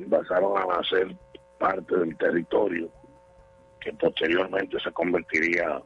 [0.09, 1.15] Pasaron a ser
[1.57, 2.89] parte del territorio
[3.79, 5.81] que posteriormente se convertiría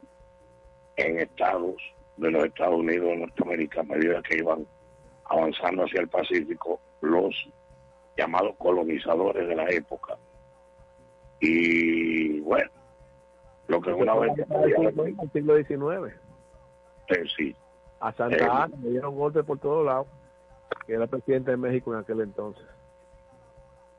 [0.96, 1.76] en estados
[2.16, 4.66] de los Estados Unidos de Norteamérica a medida que iban
[5.26, 7.34] avanzando hacia el Pacífico los
[8.16, 10.16] llamados colonizadores de la época.
[11.40, 12.70] Y bueno,
[13.68, 14.32] lo que una vez...
[14.38, 16.14] En el siglo XIX.
[17.08, 17.56] Eh, sí.
[18.00, 20.06] A Santa eh, Ana le dieron golpes por todos lados,
[20.86, 22.66] que era presidente de México en aquel entonces.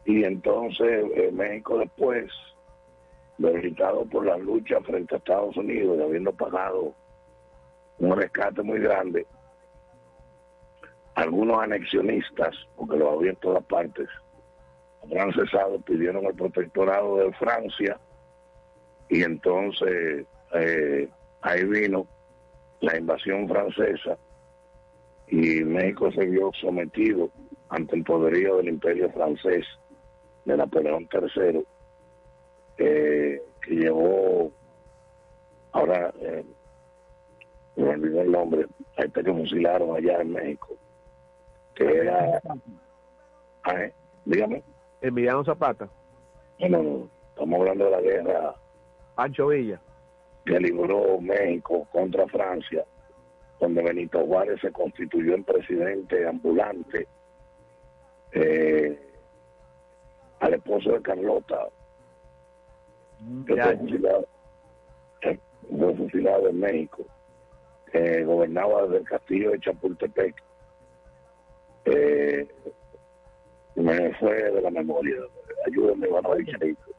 [0.06, 2.32] Y entonces eh, México después
[3.38, 6.94] debilitado por la lucha frente a Estados Unidos y habiendo pagado
[7.98, 9.26] un rescate muy grande,
[11.16, 14.08] algunos anexionistas, porque lo había en todas partes,
[15.10, 18.00] francesados pidieron el protectorado de Francia
[19.10, 21.10] y entonces eh,
[21.42, 22.08] ahí vino
[22.82, 24.18] la invasión francesa
[25.28, 27.30] y México se vio sometido
[27.70, 29.66] ante el poderío del imperio francés
[30.46, 31.66] de Napoleón III
[32.78, 34.52] que llevó,
[35.72, 36.44] ahora eh,
[37.76, 38.66] me olvidé el nombre,
[38.98, 40.76] a este que fusilaron allá en México,
[41.74, 42.42] que era,
[43.64, 43.88] ah,
[44.26, 44.64] dígame.
[45.02, 45.90] Emiliano Zapata.
[46.60, 48.56] No, no, no, estamos hablando de la guerra.
[49.16, 49.80] Pancho Villa.
[50.46, 52.86] Que libró México contra Francia,
[53.60, 57.08] donde Benito Juárez se constituyó en presidente ambulante.
[58.32, 59.00] Eh,
[60.40, 61.70] al esposo de Carlota,
[63.48, 64.28] que fue fusilado,
[65.22, 67.06] fue fusilado en México,
[67.92, 70.36] que gobernaba desde el castillo de Chapultepec.
[71.86, 72.48] Eh,
[73.76, 75.16] me fue de la memoria.
[75.66, 76.30] Ayúdenme, van a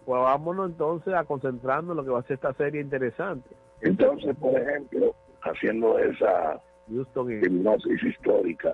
[0.06, 3.50] Pues vámonos entonces a concentrarnos en lo que va a ser esta serie interesante.
[3.82, 8.72] Entonces, por ejemplo, haciendo esa hipnosis histórica,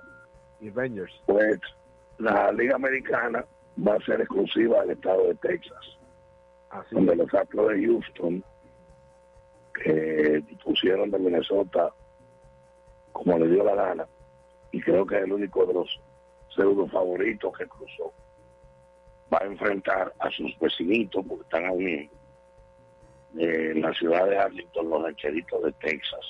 [0.60, 1.12] Avengers.
[1.26, 1.58] pues
[2.18, 3.44] la Liga Americana
[3.84, 5.98] va a ser exclusiva del estado de Texas
[6.90, 8.44] donde los Astros de Houston,
[9.84, 11.92] eh, dispusieron de Minnesota
[13.12, 14.06] como le dio la gana
[14.70, 16.00] y creo que es el único de los
[16.54, 18.12] pseudo favoritos que cruzó.
[19.32, 22.10] Va a enfrentar a sus vecinitos porque están ahí
[23.36, 26.26] en la ciudad de Arlington, los rancheritos de Texas.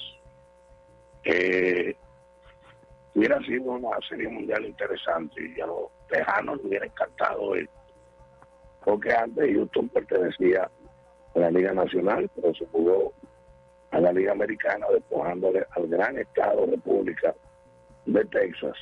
[1.25, 1.97] Eh,
[3.15, 7.73] hubiera sido una serie mundial interesante y a los tejanos les hubiera encantado esto.
[8.85, 10.71] Porque antes Houston pertenecía
[11.35, 13.13] a la Liga Nacional, pero se jugó
[13.91, 17.35] a la Liga Americana despojándole al gran Estado República
[18.07, 18.77] de Texas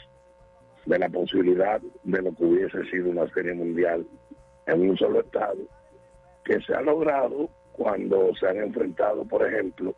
[0.86, 4.06] de la posibilidad de lo que hubiese sido una serie mundial
[4.66, 5.58] en un solo estado,
[6.44, 9.94] que se ha logrado cuando se han enfrentado, por ejemplo,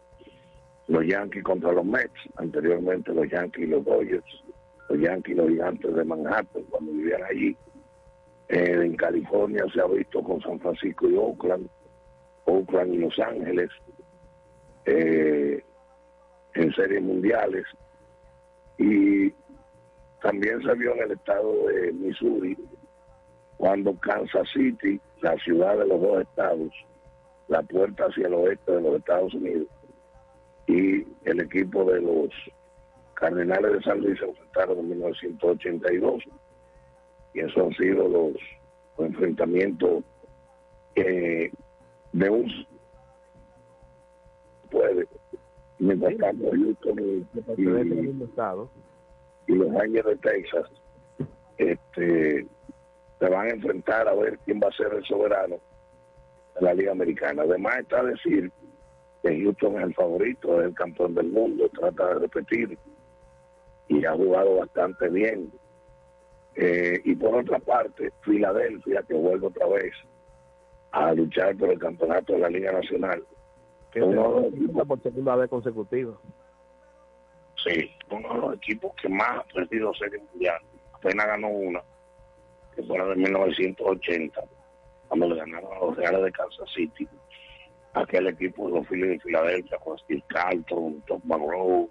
[0.89, 4.45] los Yankees contra los Mets, anteriormente los Yankees y los Dodgers,
[4.89, 7.57] los Yankees y los Gigantes de Manhattan, cuando vivían allí.
[8.49, 11.69] Eh, en California se ha visto con San Francisco y Oakland,
[12.45, 13.71] Oakland y Los Ángeles,
[14.85, 15.65] eh,
[16.55, 17.65] en series mundiales.
[18.79, 19.33] Y
[20.23, 22.57] también se vio en el estado de Missouri,
[23.57, 26.73] cuando Kansas City, la ciudad de los dos estados,
[27.49, 29.69] la puerta hacia el oeste de los Estados Unidos,
[30.67, 32.29] y el equipo de los
[33.15, 36.25] Cardenales de San Luis se enfrentaron en 1982
[37.35, 38.33] y esos han sido los,
[38.99, 40.05] enfrentamientos
[40.95, 41.51] eh,
[42.13, 42.67] de un
[44.71, 45.07] puede
[45.79, 47.67] mientras tanto Houston y, y,
[49.47, 50.71] los años de Texas
[51.59, 52.47] este
[53.19, 55.57] se van a enfrentar a ver quién va a ser el soberano
[56.55, 58.51] de la Liga Americana además está decir
[59.23, 62.77] que Houston es el favorito, es el campeón del mundo, trata de repetir
[63.89, 65.53] y ha jugado bastante bien.
[66.55, 69.93] Eh, y por otra parte, Filadelfia, que vuelve otra vez
[70.91, 73.25] a luchar por el campeonato de la Liga Nacional.
[73.91, 74.49] Que uno
[74.87, 76.15] por segunda vez consecutiva.
[77.65, 80.61] Sí, uno de los equipos que más ha perdido serie mundial.
[80.93, 81.83] Apenas ganó una,
[82.75, 84.41] que fue la de 1980,
[85.09, 87.09] cuando le ganaron a los Reales de Kansas City
[87.95, 91.89] aquel equipo de los Phillies de Filadelfia con Steve Carlton, Tom Monroe,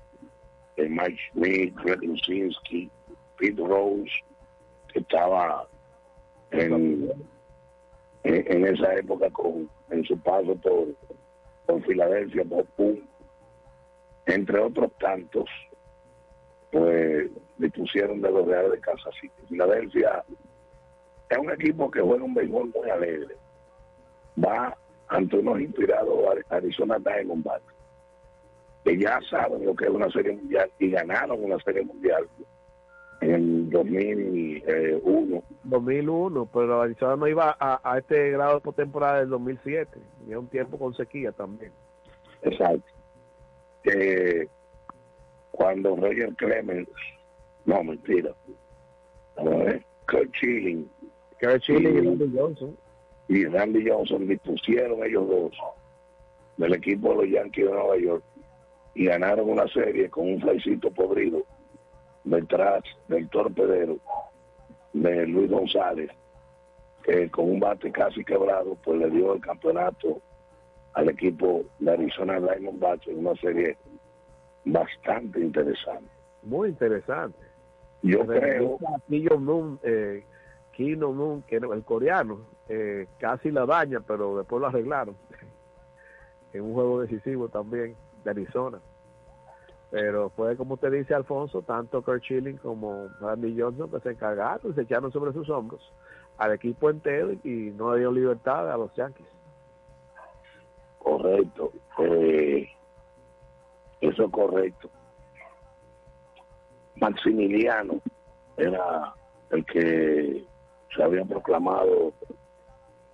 [0.77, 2.89] eh, Mike Schmidt, Greg Lusinski,
[3.37, 4.11] Pete Rose,
[4.91, 5.67] que estaba
[6.51, 7.11] en,
[8.23, 10.87] en, esa época con en su paso por,
[11.65, 12.65] por Filadelfia, por
[14.25, 15.49] entre otros tantos,
[16.71, 19.33] pues dispusieron de los Reales de Kansas City.
[19.49, 20.23] Filadelfia
[21.29, 23.35] es un equipo que juega un béisbol muy alegre.
[24.43, 24.75] Va
[25.07, 27.73] ante unos inspirados Arizona Diamondbacks,
[28.83, 32.27] que ya saben lo que es una serie mundial y ganaron una serie mundial
[33.21, 35.43] en 2001.
[35.63, 40.77] 2001, pero Arizona no iba a, este grado por temporada del 2007, y un tiempo
[40.77, 41.71] con sequía también.
[42.41, 42.90] Exacto.
[45.51, 46.89] Cuando Roger Clemens,
[47.65, 48.33] no mentira,
[50.07, 50.89] Kurt Chilling
[51.41, 52.77] y Randy Johnson.
[53.27, 55.51] y Randy Johnson dispusieron ellos dos
[56.57, 58.23] del equipo de los Yankees de Nueva York
[58.93, 61.43] y ganaron una serie con un flaicito podrido
[62.23, 63.97] detrás del torpedero
[64.93, 66.09] de Luis González,
[67.03, 70.21] que con un bate casi quebrado, pues le dio el campeonato
[70.93, 73.77] al equipo de Arizona Diamondbacks en una serie
[74.65, 76.09] bastante interesante.
[76.43, 77.37] Muy interesante.
[78.01, 78.77] Yo creo...
[79.83, 80.23] Eh,
[80.71, 82.39] Kino Moon, que el coreano,
[82.69, 85.15] eh, casi la daña, pero después lo arreglaron.
[86.53, 88.79] en un juego decisivo también de Arizona.
[89.89, 94.73] Pero fue como usted dice, Alfonso, tanto Kurt Schilling como Randy Johnson que se encargaron,
[94.73, 95.81] se echaron sobre sus hombros
[96.37, 99.27] al equipo entero y no dio libertad a los Yankees.
[101.21, 101.71] Correcto.
[101.99, 102.67] Eh,
[104.01, 104.89] eso es correcto.
[106.95, 108.01] Maximiliano
[108.57, 109.13] era
[109.51, 110.45] el que
[110.95, 112.13] se había proclamado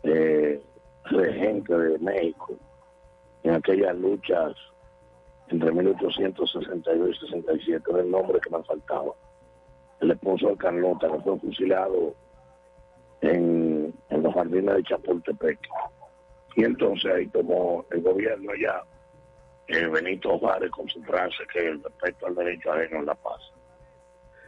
[0.03, 0.61] eh,
[1.05, 2.53] regente de México
[3.43, 4.55] en aquellas luchas
[5.49, 9.13] entre 1862 y 67, era el nombre que me faltaba.
[9.99, 12.13] El esposo de Carlota, que fue fusilado
[13.21, 15.59] en, en los jardines de Chapultepec.
[16.57, 18.83] Y entonces ahí tomó el gobierno ya
[19.67, 23.53] eh, Benito Juárez con su frase que el respeto al derecho ajeno es la paz.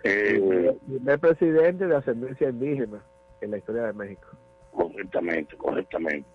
[0.04, 3.00] Eh, el primer presidente de ascendencia indígena
[3.42, 4.28] en la historia de México.
[4.72, 6.28] Correctamente, correctamente.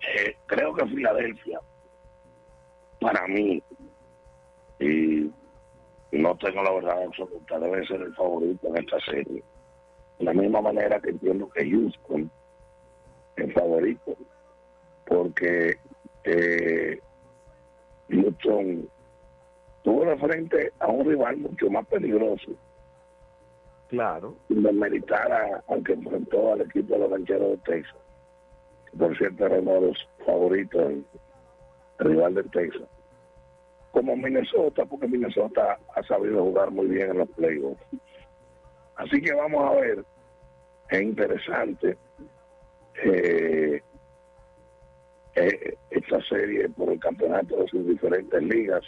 [0.00, 1.60] Eh, creo que Filadelfia,
[3.00, 3.62] para mí,
[4.80, 5.30] y
[6.10, 9.44] no tengo la verdad absoluta, debe ser el favorito en esta serie.
[10.18, 12.28] De la misma manera que entiendo que Houston
[13.36, 14.16] es favorito,
[15.06, 15.78] porque
[16.24, 17.00] eh,
[18.10, 18.88] Houston
[19.82, 22.52] tuvo de frente a un rival mucho más peligroso.
[23.88, 24.34] Claro.
[24.48, 27.96] Sin demeritar, a- aunque enfrentó al equipo de los rancheros de Texas.
[28.90, 31.04] que Por cierto, era uno de los favoritos, el
[31.98, 32.82] rival de Texas.
[33.92, 37.80] Como Minnesota, porque Minnesota ha sabido jugar muy bien en los playoffs.
[38.96, 40.04] Así que vamos a ver.
[40.90, 41.96] Es interesante
[43.04, 43.82] eh,
[45.36, 48.82] eh, esta serie por el campeonato de sus diferentes ligas.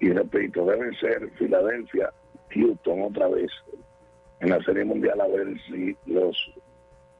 [0.00, 2.12] Y repito, deben ser Filadelfia,
[2.50, 3.50] Houston otra vez
[4.40, 6.36] en la serie mundial a ver si los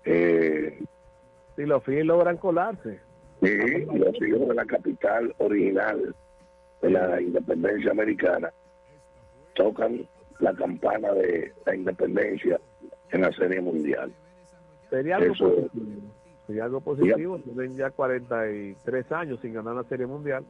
[0.05, 0.79] eh,
[1.57, 3.01] Si los Phillies logran colarse.
[3.43, 3.57] Sí,
[3.93, 6.15] los hijos de la capital original
[6.83, 8.53] de la independencia americana
[9.55, 10.07] tocan
[10.39, 12.61] la campana de la independencia
[13.11, 14.13] en la serie mundial.
[14.91, 16.01] Sería algo Eso- positivo.
[16.49, 17.39] Sería algo positivo.
[17.41, 20.47] Tienen ya 43 años sin ganar la Serie Mundial.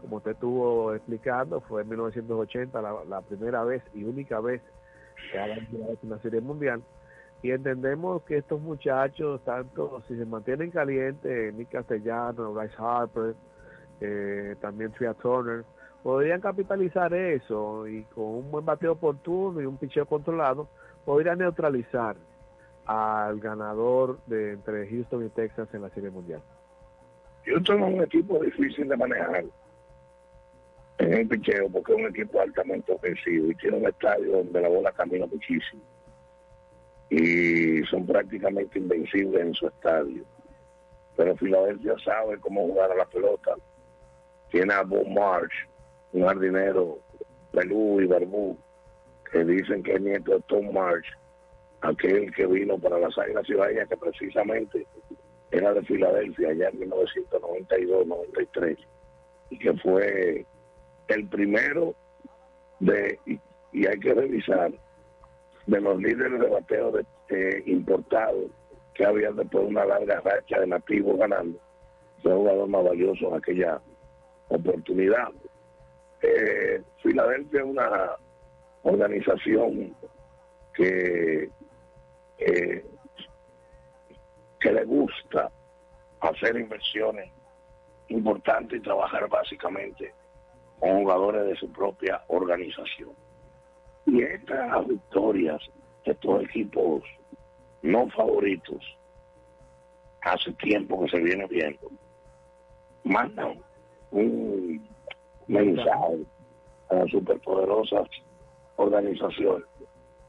[0.00, 4.62] Como usted estuvo explicando, fue en 1980 la, la primera vez y única vez
[5.32, 6.80] que ha ganado una Serie Mundial.
[7.42, 13.34] Y entendemos que estos muchachos, tanto si se mantienen calientes, Nick Castellano, Bryce Harper,
[14.00, 15.64] eh, también Tria Turner,
[16.04, 20.68] podrían capitalizar eso y con un buen bateo oportuno y un picheo controlado,
[21.04, 22.14] podrían neutralizar
[22.86, 26.42] al ganador de entre Houston y Texas en la Serie Mundial.
[27.44, 29.44] Houston es un equipo difícil de manejar
[30.98, 34.68] en el picheo porque es un equipo altamente ofensivo y tiene un estadio donde la
[34.68, 35.82] bola camina muchísimo.
[37.10, 40.24] Y son prácticamente invencibles en su estadio.
[41.16, 43.54] Pero Filadelfia sabe cómo jugar a la pelota.
[44.50, 45.52] Tiene a Bob March,
[46.12, 46.98] un jardinero
[47.52, 48.56] pelú y barbú,
[49.30, 51.04] que dicen que es nieto de Tom March,
[51.82, 54.86] aquel que vino para las Águilas Ciudadanas, que precisamente
[55.50, 58.78] era de Filadelfia allá en 1992-93
[59.50, 60.46] y que fue
[61.08, 61.94] el primero
[62.80, 64.72] de, y, hay que revisar,
[65.66, 68.46] de los líderes de bateo de, eh, importados
[68.94, 71.58] que había después de una larga racha de nativos ganando.
[72.22, 73.80] Fue el jugador más valioso en aquella
[74.48, 75.28] oportunidad.
[76.22, 78.16] Eh, Filadelfia es una
[78.82, 79.94] organización
[80.74, 81.50] que
[82.46, 82.84] eh,
[84.60, 85.50] que le gusta
[86.20, 87.30] hacer inversiones
[88.08, 90.14] importantes y trabajar básicamente
[90.78, 93.10] con jugadores de su propia organización.
[94.06, 95.60] Y estas victorias
[96.04, 97.02] de estos equipos
[97.82, 98.82] no favoritos,
[100.22, 101.88] hace tiempo que se viene viendo,
[103.04, 103.58] mandan
[104.10, 104.88] un
[105.46, 106.24] mensaje
[106.90, 108.08] a las superpoderosas
[108.76, 109.71] organizaciones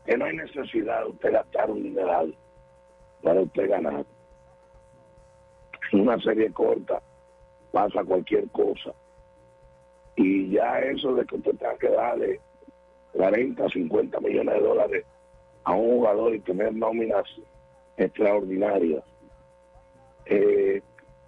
[0.06, 2.36] que no hay necesidad de usted gastar un dineral
[3.22, 4.06] para usted ganar.
[5.92, 7.02] En una serie corta
[7.72, 8.94] pasa cualquier cosa.
[10.16, 12.40] Y ya eso de que usted tenga que darle
[13.14, 15.06] 40, 50 millones de dólares
[15.64, 17.26] a un jugador y tener nóminas
[17.98, 19.04] extraordinarias,
[20.26, 20.82] eh,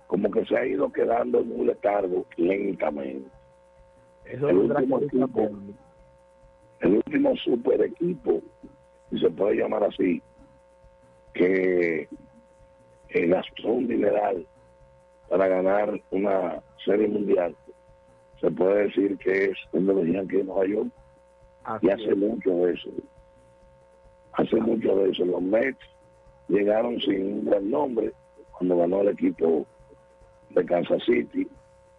[0.07, 3.29] como que se ha ido quedando en un letargo lentamente.
[4.25, 5.49] Eso el último equipo,
[6.79, 8.41] el último super equipo,
[9.15, 10.21] si se puede llamar así,
[11.33, 12.07] que
[13.09, 14.45] eh, gastó un dineral
[15.29, 17.55] para ganar una serie mundial,
[18.39, 20.89] se puede decir que es el de los Yankees de Nueva York.
[21.81, 22.89] y hace mucho de eso.
[24.33, 25.25] Hace mucho de eso.
[25.25, 25.79] Los Mets
[26.47, 28.11] llegaron sin un buen nombre
[28.51, 29.65] cuando ganó el equipo
[30.49, 31.47] de Kansas City,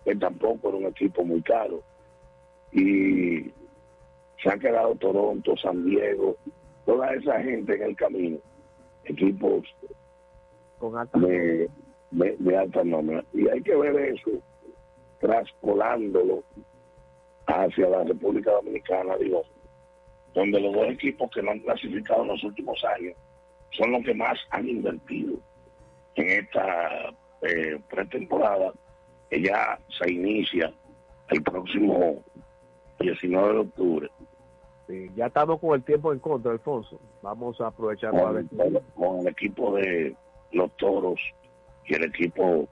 [0.05, 1.83] que tampoco era un equipo muy caro.
[2.73, 3.51] Y
[4.43, 6.37] se han quedado Toronto, San Diego,
[6.87, 8.39] toda esa gente en el camino,
[9.05, 9.65] equipos
[10.79, 11.69] con alta de,
[12.13, 13.23] de, de alta nómina.
[13.35, 14.31] Y hay que ver eso
[15.21, 16.43] traspolándolo
[17.47, 19.43] hacia la República Dominicana, digo,
[20.35, 23.15] donde los dos equipos que no han clasificado en los últimos años
[23.71, 25.39] son los que más han invertido
[26.15, 28.73] en esta eh, pretemporada,
[29.31, 30.73] que ya se inicia
[31.29, 32.23] el próximo
[33.01, 34.11] 19 de octubre.
[34.87, 37.01] Sí, ya estamos con el tiempo en contra, Alfonso.
[37.23, 38.49] Vamos a aprovechar con,
[38.95, 40.15] con el equipo de
[40.53, 41.21] los toros
[41.85, 42.69] y el equipo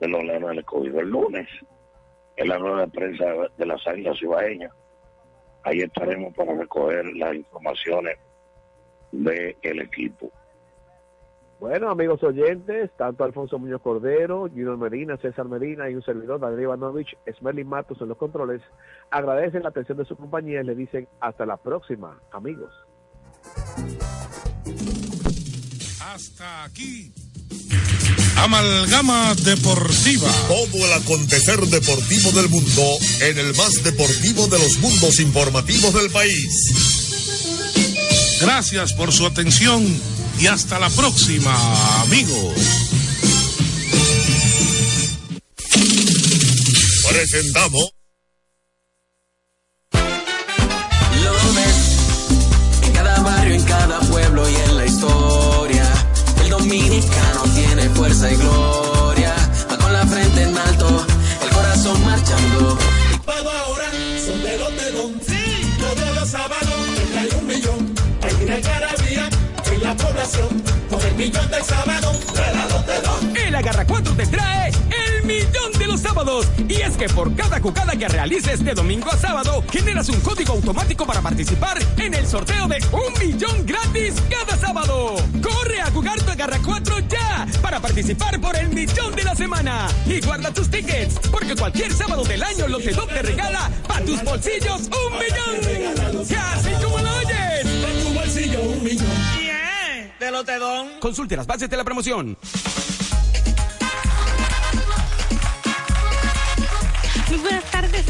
[0.00, 1.00] de los leones del escogido.
[1.00, 1.48] El lunes,
[2.36, 3.24] en la rueda de prensa
[3.56, 4.72] de las águilas cibaeñas,
[5.64, 8.16] ahí estaremos para recoger las informaciones
[9.12, 10.30] del equipo.
[11.60, 16.62] Bueno, amigos oyentes, tanto Alfonso Muñoz Cordero, Junior Medina, César Medina y un servidor, Daniel
[16.62, 18.62] Ivanovich, Smerlin Matos en los controles,
[19.10, 22.72] agradecen la atención de su compañía y le dicen hasta la próxima, amigos.
[26.02, 27.12] Hasta aquí,
[28.38, 30.30] Amalgama Deportiva.
[30.48, 32.82] Todo el acontecer deportivo del mundo
[33.20, 36.78] en el más deportivo de los mundos informativos del país.
[38.40, 39.84] Gracias por su atención
[40.40, 41.54] y hasta la próxima,
[42.02, 42.54] amigos.
[47.08, 47.90] Presentamos.
[51.22, 55.92] Lo ves en cada barrio, en cada pueblo y en la historia.
[56.42, 58.79] El dominicano tiene fuerza y gloria.
[70.88, 73.36] Con el millón del sábado los de don.
[73.36, 76.46] El Agarra 4 te trae el millón de los sábados.
[76.68, 80.52] Y es que por cada jugada que realices de domingo a sábado, generas un código
[80.52, 85.16] automático para participar en el sorteo de un millón gratis cada sábado.
[85.42, 89.88] Corre a jugar tu Agarra 4 ya para participar por el millón de la semana.
[90.06, 94.82] Y guarda tus tickets, porque cualquier sábado del año Lotedom te regala para tus bolsillos
[94.82, 96.20] un millón.
[96.52, 97.64] Así como lo oyes.
[97.64, 99.19] En tu bolsillo un millón.
[101.00, 102.36] Consulte las bases de la promoción.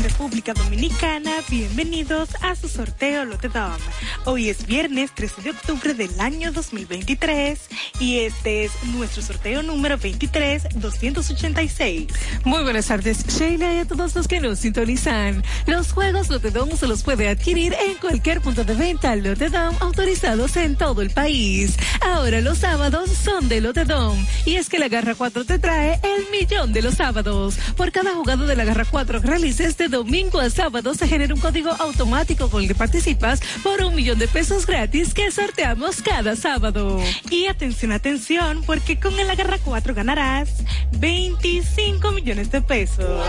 [0.03, 1.31] República Dominicana.
[1.49, 3.79] Bienvenidos a su sorteo Lotedom.
[4.25, 7.61] Hoy es viernes 13 de octubre del año 2023
[7.99, 12.09] y este es nuestro sorteo número 23-286.
[12.45, 15.45] Muy buenas tardes, Sheila, y a todos los que nos sintonizan.
[15.67, 20.77] Los juegos Lotedom se los puede adquirir en cualquier punto de venta Lotedom autorizados en
[20.77, 21.77] todo el país.
[22.01, 26.31] Ahora los sábados son de Lotedom y es que la Garra 4 te trae el
[26.31, 27.59] millón de los sábados.
[27.77, 31.35] Por cada jugado de la Garra 4 que realices de domingo a sábado se genera
[31.35, 36.01] un código automático con el que participas por un millón de pesos gratis que sorteamos
[36.03, 37.01] cada sábado.
[37.31, 40.51] Y atención, atención, porque con el Agarra 4 ganarás
[40.93, 43.27] 25 millones de pesos.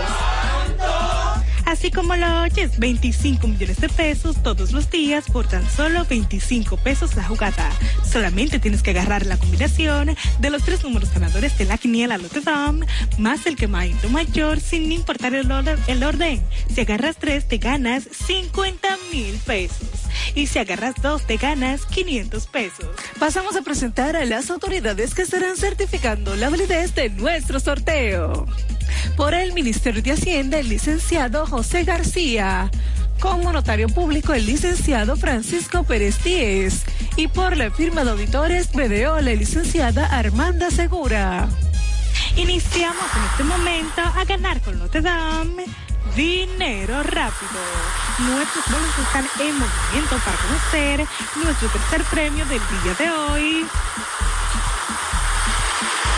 [1.66, 6.76] Así como lo oyes, 25 millones de pesos todos los días por tan solo 25
[6.78, 7.70] pesos la jugada.
[8.04, 12.80] Solamente tienes que agarrar la combinación de los tres números ganadores de la quiniela Lotedom
[13.18, 15.52] más el quemadito mayor sin importar el
[15.86, 16.42] el orden.
[16.74, 19.88] Si agarras tres te ganas 50 mil pesos.
[20.34, 22.86] Y si agarras dos te ganas 500 pesos.
[23.18, 28.46] Pasamos a presentar a las autoridades que estarán certificando la validez de nuestro sorteo.
[29.16, 32.70] Por el Ministerio de Hacienda, el licenciado José García.
[33.20, 36.82] Como notario público, el licenciado Francisco Pérez Díez.
[37.16, 41.48] Y por la firma de auditores BDO, la licenciada Armanda Segura.
[42.36, 45.48] Iniciamos en este momento a ganar con Lotedom
[46.16, 47.60] dinero rápido.
[48.18, 51.06] Nuestros bonos están en movimiento para conocer
[51.42, 53.66] nuestro tercer premio del día de hoy,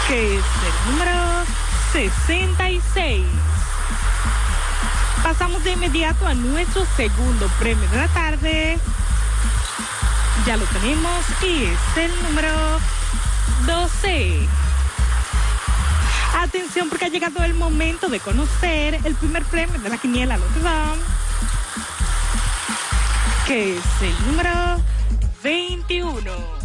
[0.09, 1.13] que es el número
[1.95, 3.25] 66.
[5.23, 8.79] Pasamos de inmediato a nuestro segundo premio de la tarde.
[10.45, 12.51] Ya lo tenemos y es el número
[13.65, 14.41] 12.
[16.37, 20.99] Atención porque ha llegado el momento de conocer el primer premio de la quiniela Lotedom,
[23.47, 24.83] que es el número
[25.45, 26.64] 21.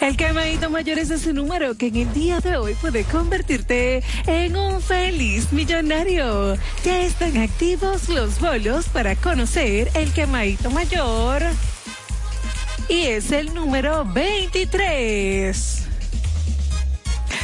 [0.00, 4.56] El quemadito mayor es ese número que en el día de hoy puede convertirte en
[4.56, 6.54] un feliz millonario.
[6.84, 11.42] Ya están activos los bolos para conocer el quemadito mayor.
[12.88, 15.87] Y es el número 23.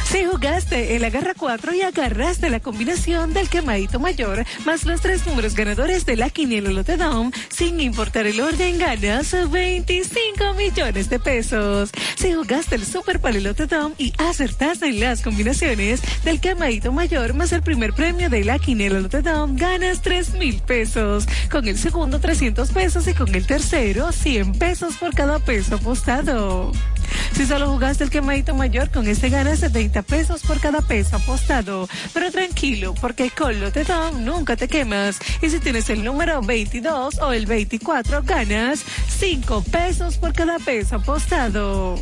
[0.09, 5.01] Si jugaste en la garra 4 y agarraste la combinación del quemadito mayor más los
[5.01, 11.19] tres números ganadores de la quiniela Lotedom, sin importar el orden, ganas 25 millones de
[11.19, 11.91] pesos.
[12.15, 17.61] Si jugaste el Super Palelotedom y acertaste en las combinaciones del quemadito mayor más el
[17.61, 21.25] primer premio de la quiniela Lotedom, ganas 3 mil pesos.
[21.51, 26.71] Con el segundo 300 pesos y con el tercero 100 pesos por cada peso apostado.
[27.33, 31.89] Si solo jugaste el quemadito mayor, con este ganas 70 pesos por cada peso apostado.
[32.13, 35.19] Pero tranquilo, porque con Lotedom nunca te quemas.
[35.41, 38.85] Y si tienes el número 22 o el 24, ganas
[39.19, 41.99] 5 pesos por cada peso apostado.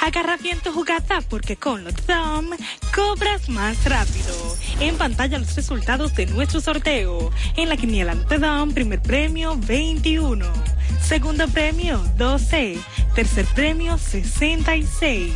[0.00, 2.50] Agarra bien tu jugada porque con Lotedom
[2.92, 4.56] cobras más rápido.
[4.80, 7.30] En pantalla los resultados de nuestro sorteo.
[7.56, 10.73] En la quiniela Lotedom, primer premio 21.
[11.02, 12.78] Segundo premio 12.
[13.14, 15.32] Tercer premio 66.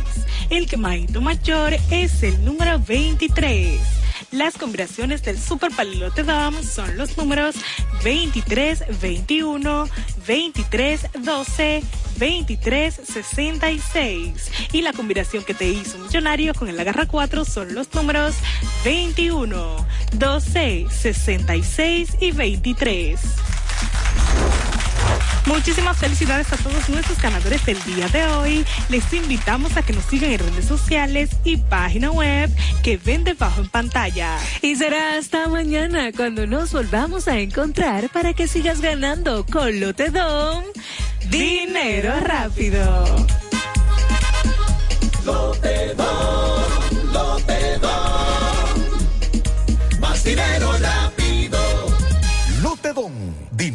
[0.49, 3.79] El quemadito mayor es el número 23.
[4.31, 7.55] Las combinaciones del Super Palilote Dom son los números
[8.03, 9.87] 23, 21,
[10.27, 11.83] 23, 12,
[12.17, 14.51] 23, 66.
[14.71, 18.35] Y la combinación que te hizo millonario con el agarra 4 son los números
[18.83, 23.19] 21, 12, 66 y 23.
[25.45, 28.65] Muchísimas felicidades a todos nuestros ganadores del día de hoy.
[28.89, 32.49] Les invitamos a que nos sigan en redes sociales y página web
[32.83, 34.37] que ven debajo en pantalla.
[34.61, 40.63] Y será hasta mañana cuando nos volvamos a encontrar para que sigas ganando con Lotedom
[41.29, 43.05] dinero rápido.
[45.25, 47.89] Lotedom, Lotedom.
[49.99, 50.58] Más dinero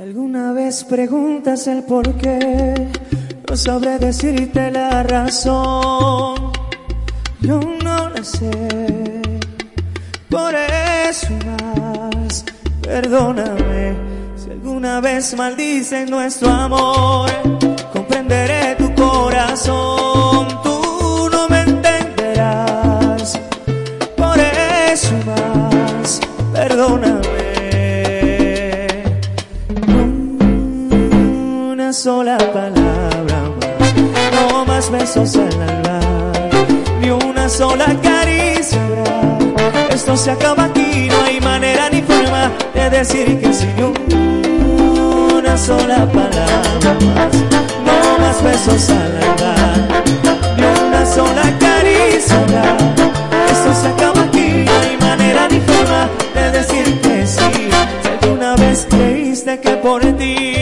[0.00, 2.88] Alguna vez preguntas el por qué,
[3.48, 6.52] no sabré decirte la razón.
[7.40, 9.22] Yo no la sé.
[10.30, 12.44] Por eso más,
[12.80, 13.96] perdóname.
[14.36, 17.28] Si alguna vez maldicen nuestro amor,
[17.92, 20.46] comprenderé tu corazón.
[20.62, 23.36] Tú no me entenderás.
[24.16, 26.20] Por eso más,
[26.52, 27.17] perdóname.
[32.08, 33.94] Sola palabra más,
[34.32, 36.00] no más besos al alba,
[37.02, 38.80] ni una sola caricia.
[39.90, 43.66] Esto se acaba aquí, no hay manera ni forma de decir que sí.
[43.76, 44.20] Ni
[45.38, 47.34] una sola palabra más,
[47.86, 49.54] no más besos al alba,
[50.56, 52.40] ni una sola caricia.
[53.52, 57.68] Esto se acaba aquí, no hay manera ni forma de decir que sí.
[58.02, 60.57] Si alguna vez creíste que por ti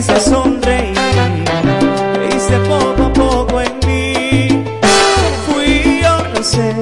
[0.00, 0.94] hice sonreír,
[2.14, 4.64] te hice poco a poco en mí.
[5.46, 6.74] Fui yo, no sé.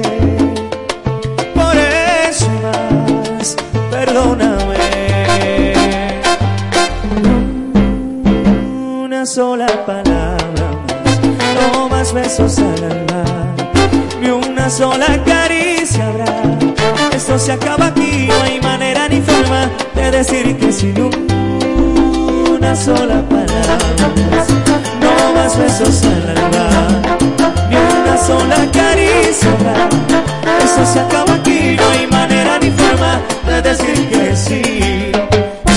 [1.53, 3.55] Por eso más,
[3.91, 5.73] perdóname.
[9.03, 13.23] Una sola palabra más, no más besos al alma,
[14.21, 16.41] ni una sola caricia habrá.
[17.13, 21.09] Esto se acaba aquí, no hay manera ni forma de decir que si no
[22.59, 23.77] una sola palabra
[24.99, 26.67] no más besos al alma,
[27.69, 29.89] ni una sola caricia.
[30.63, 35.11] Esto se acaba aquí, no hay manera ni forma de decir que sí.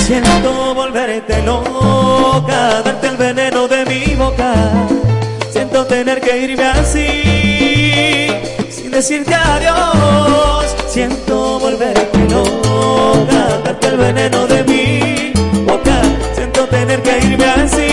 [0.04, 4.52] Siento volverte loca, darte el veneno de mi boca.
[5.52, 8.28] Siento tener que irme así,
[8.70, 10.66] sin decirte adiós.
[10.88, 14.71] Siento volverte loca, darte el veneno de mi boca.
[16.86, 17.91] Tener que irme así,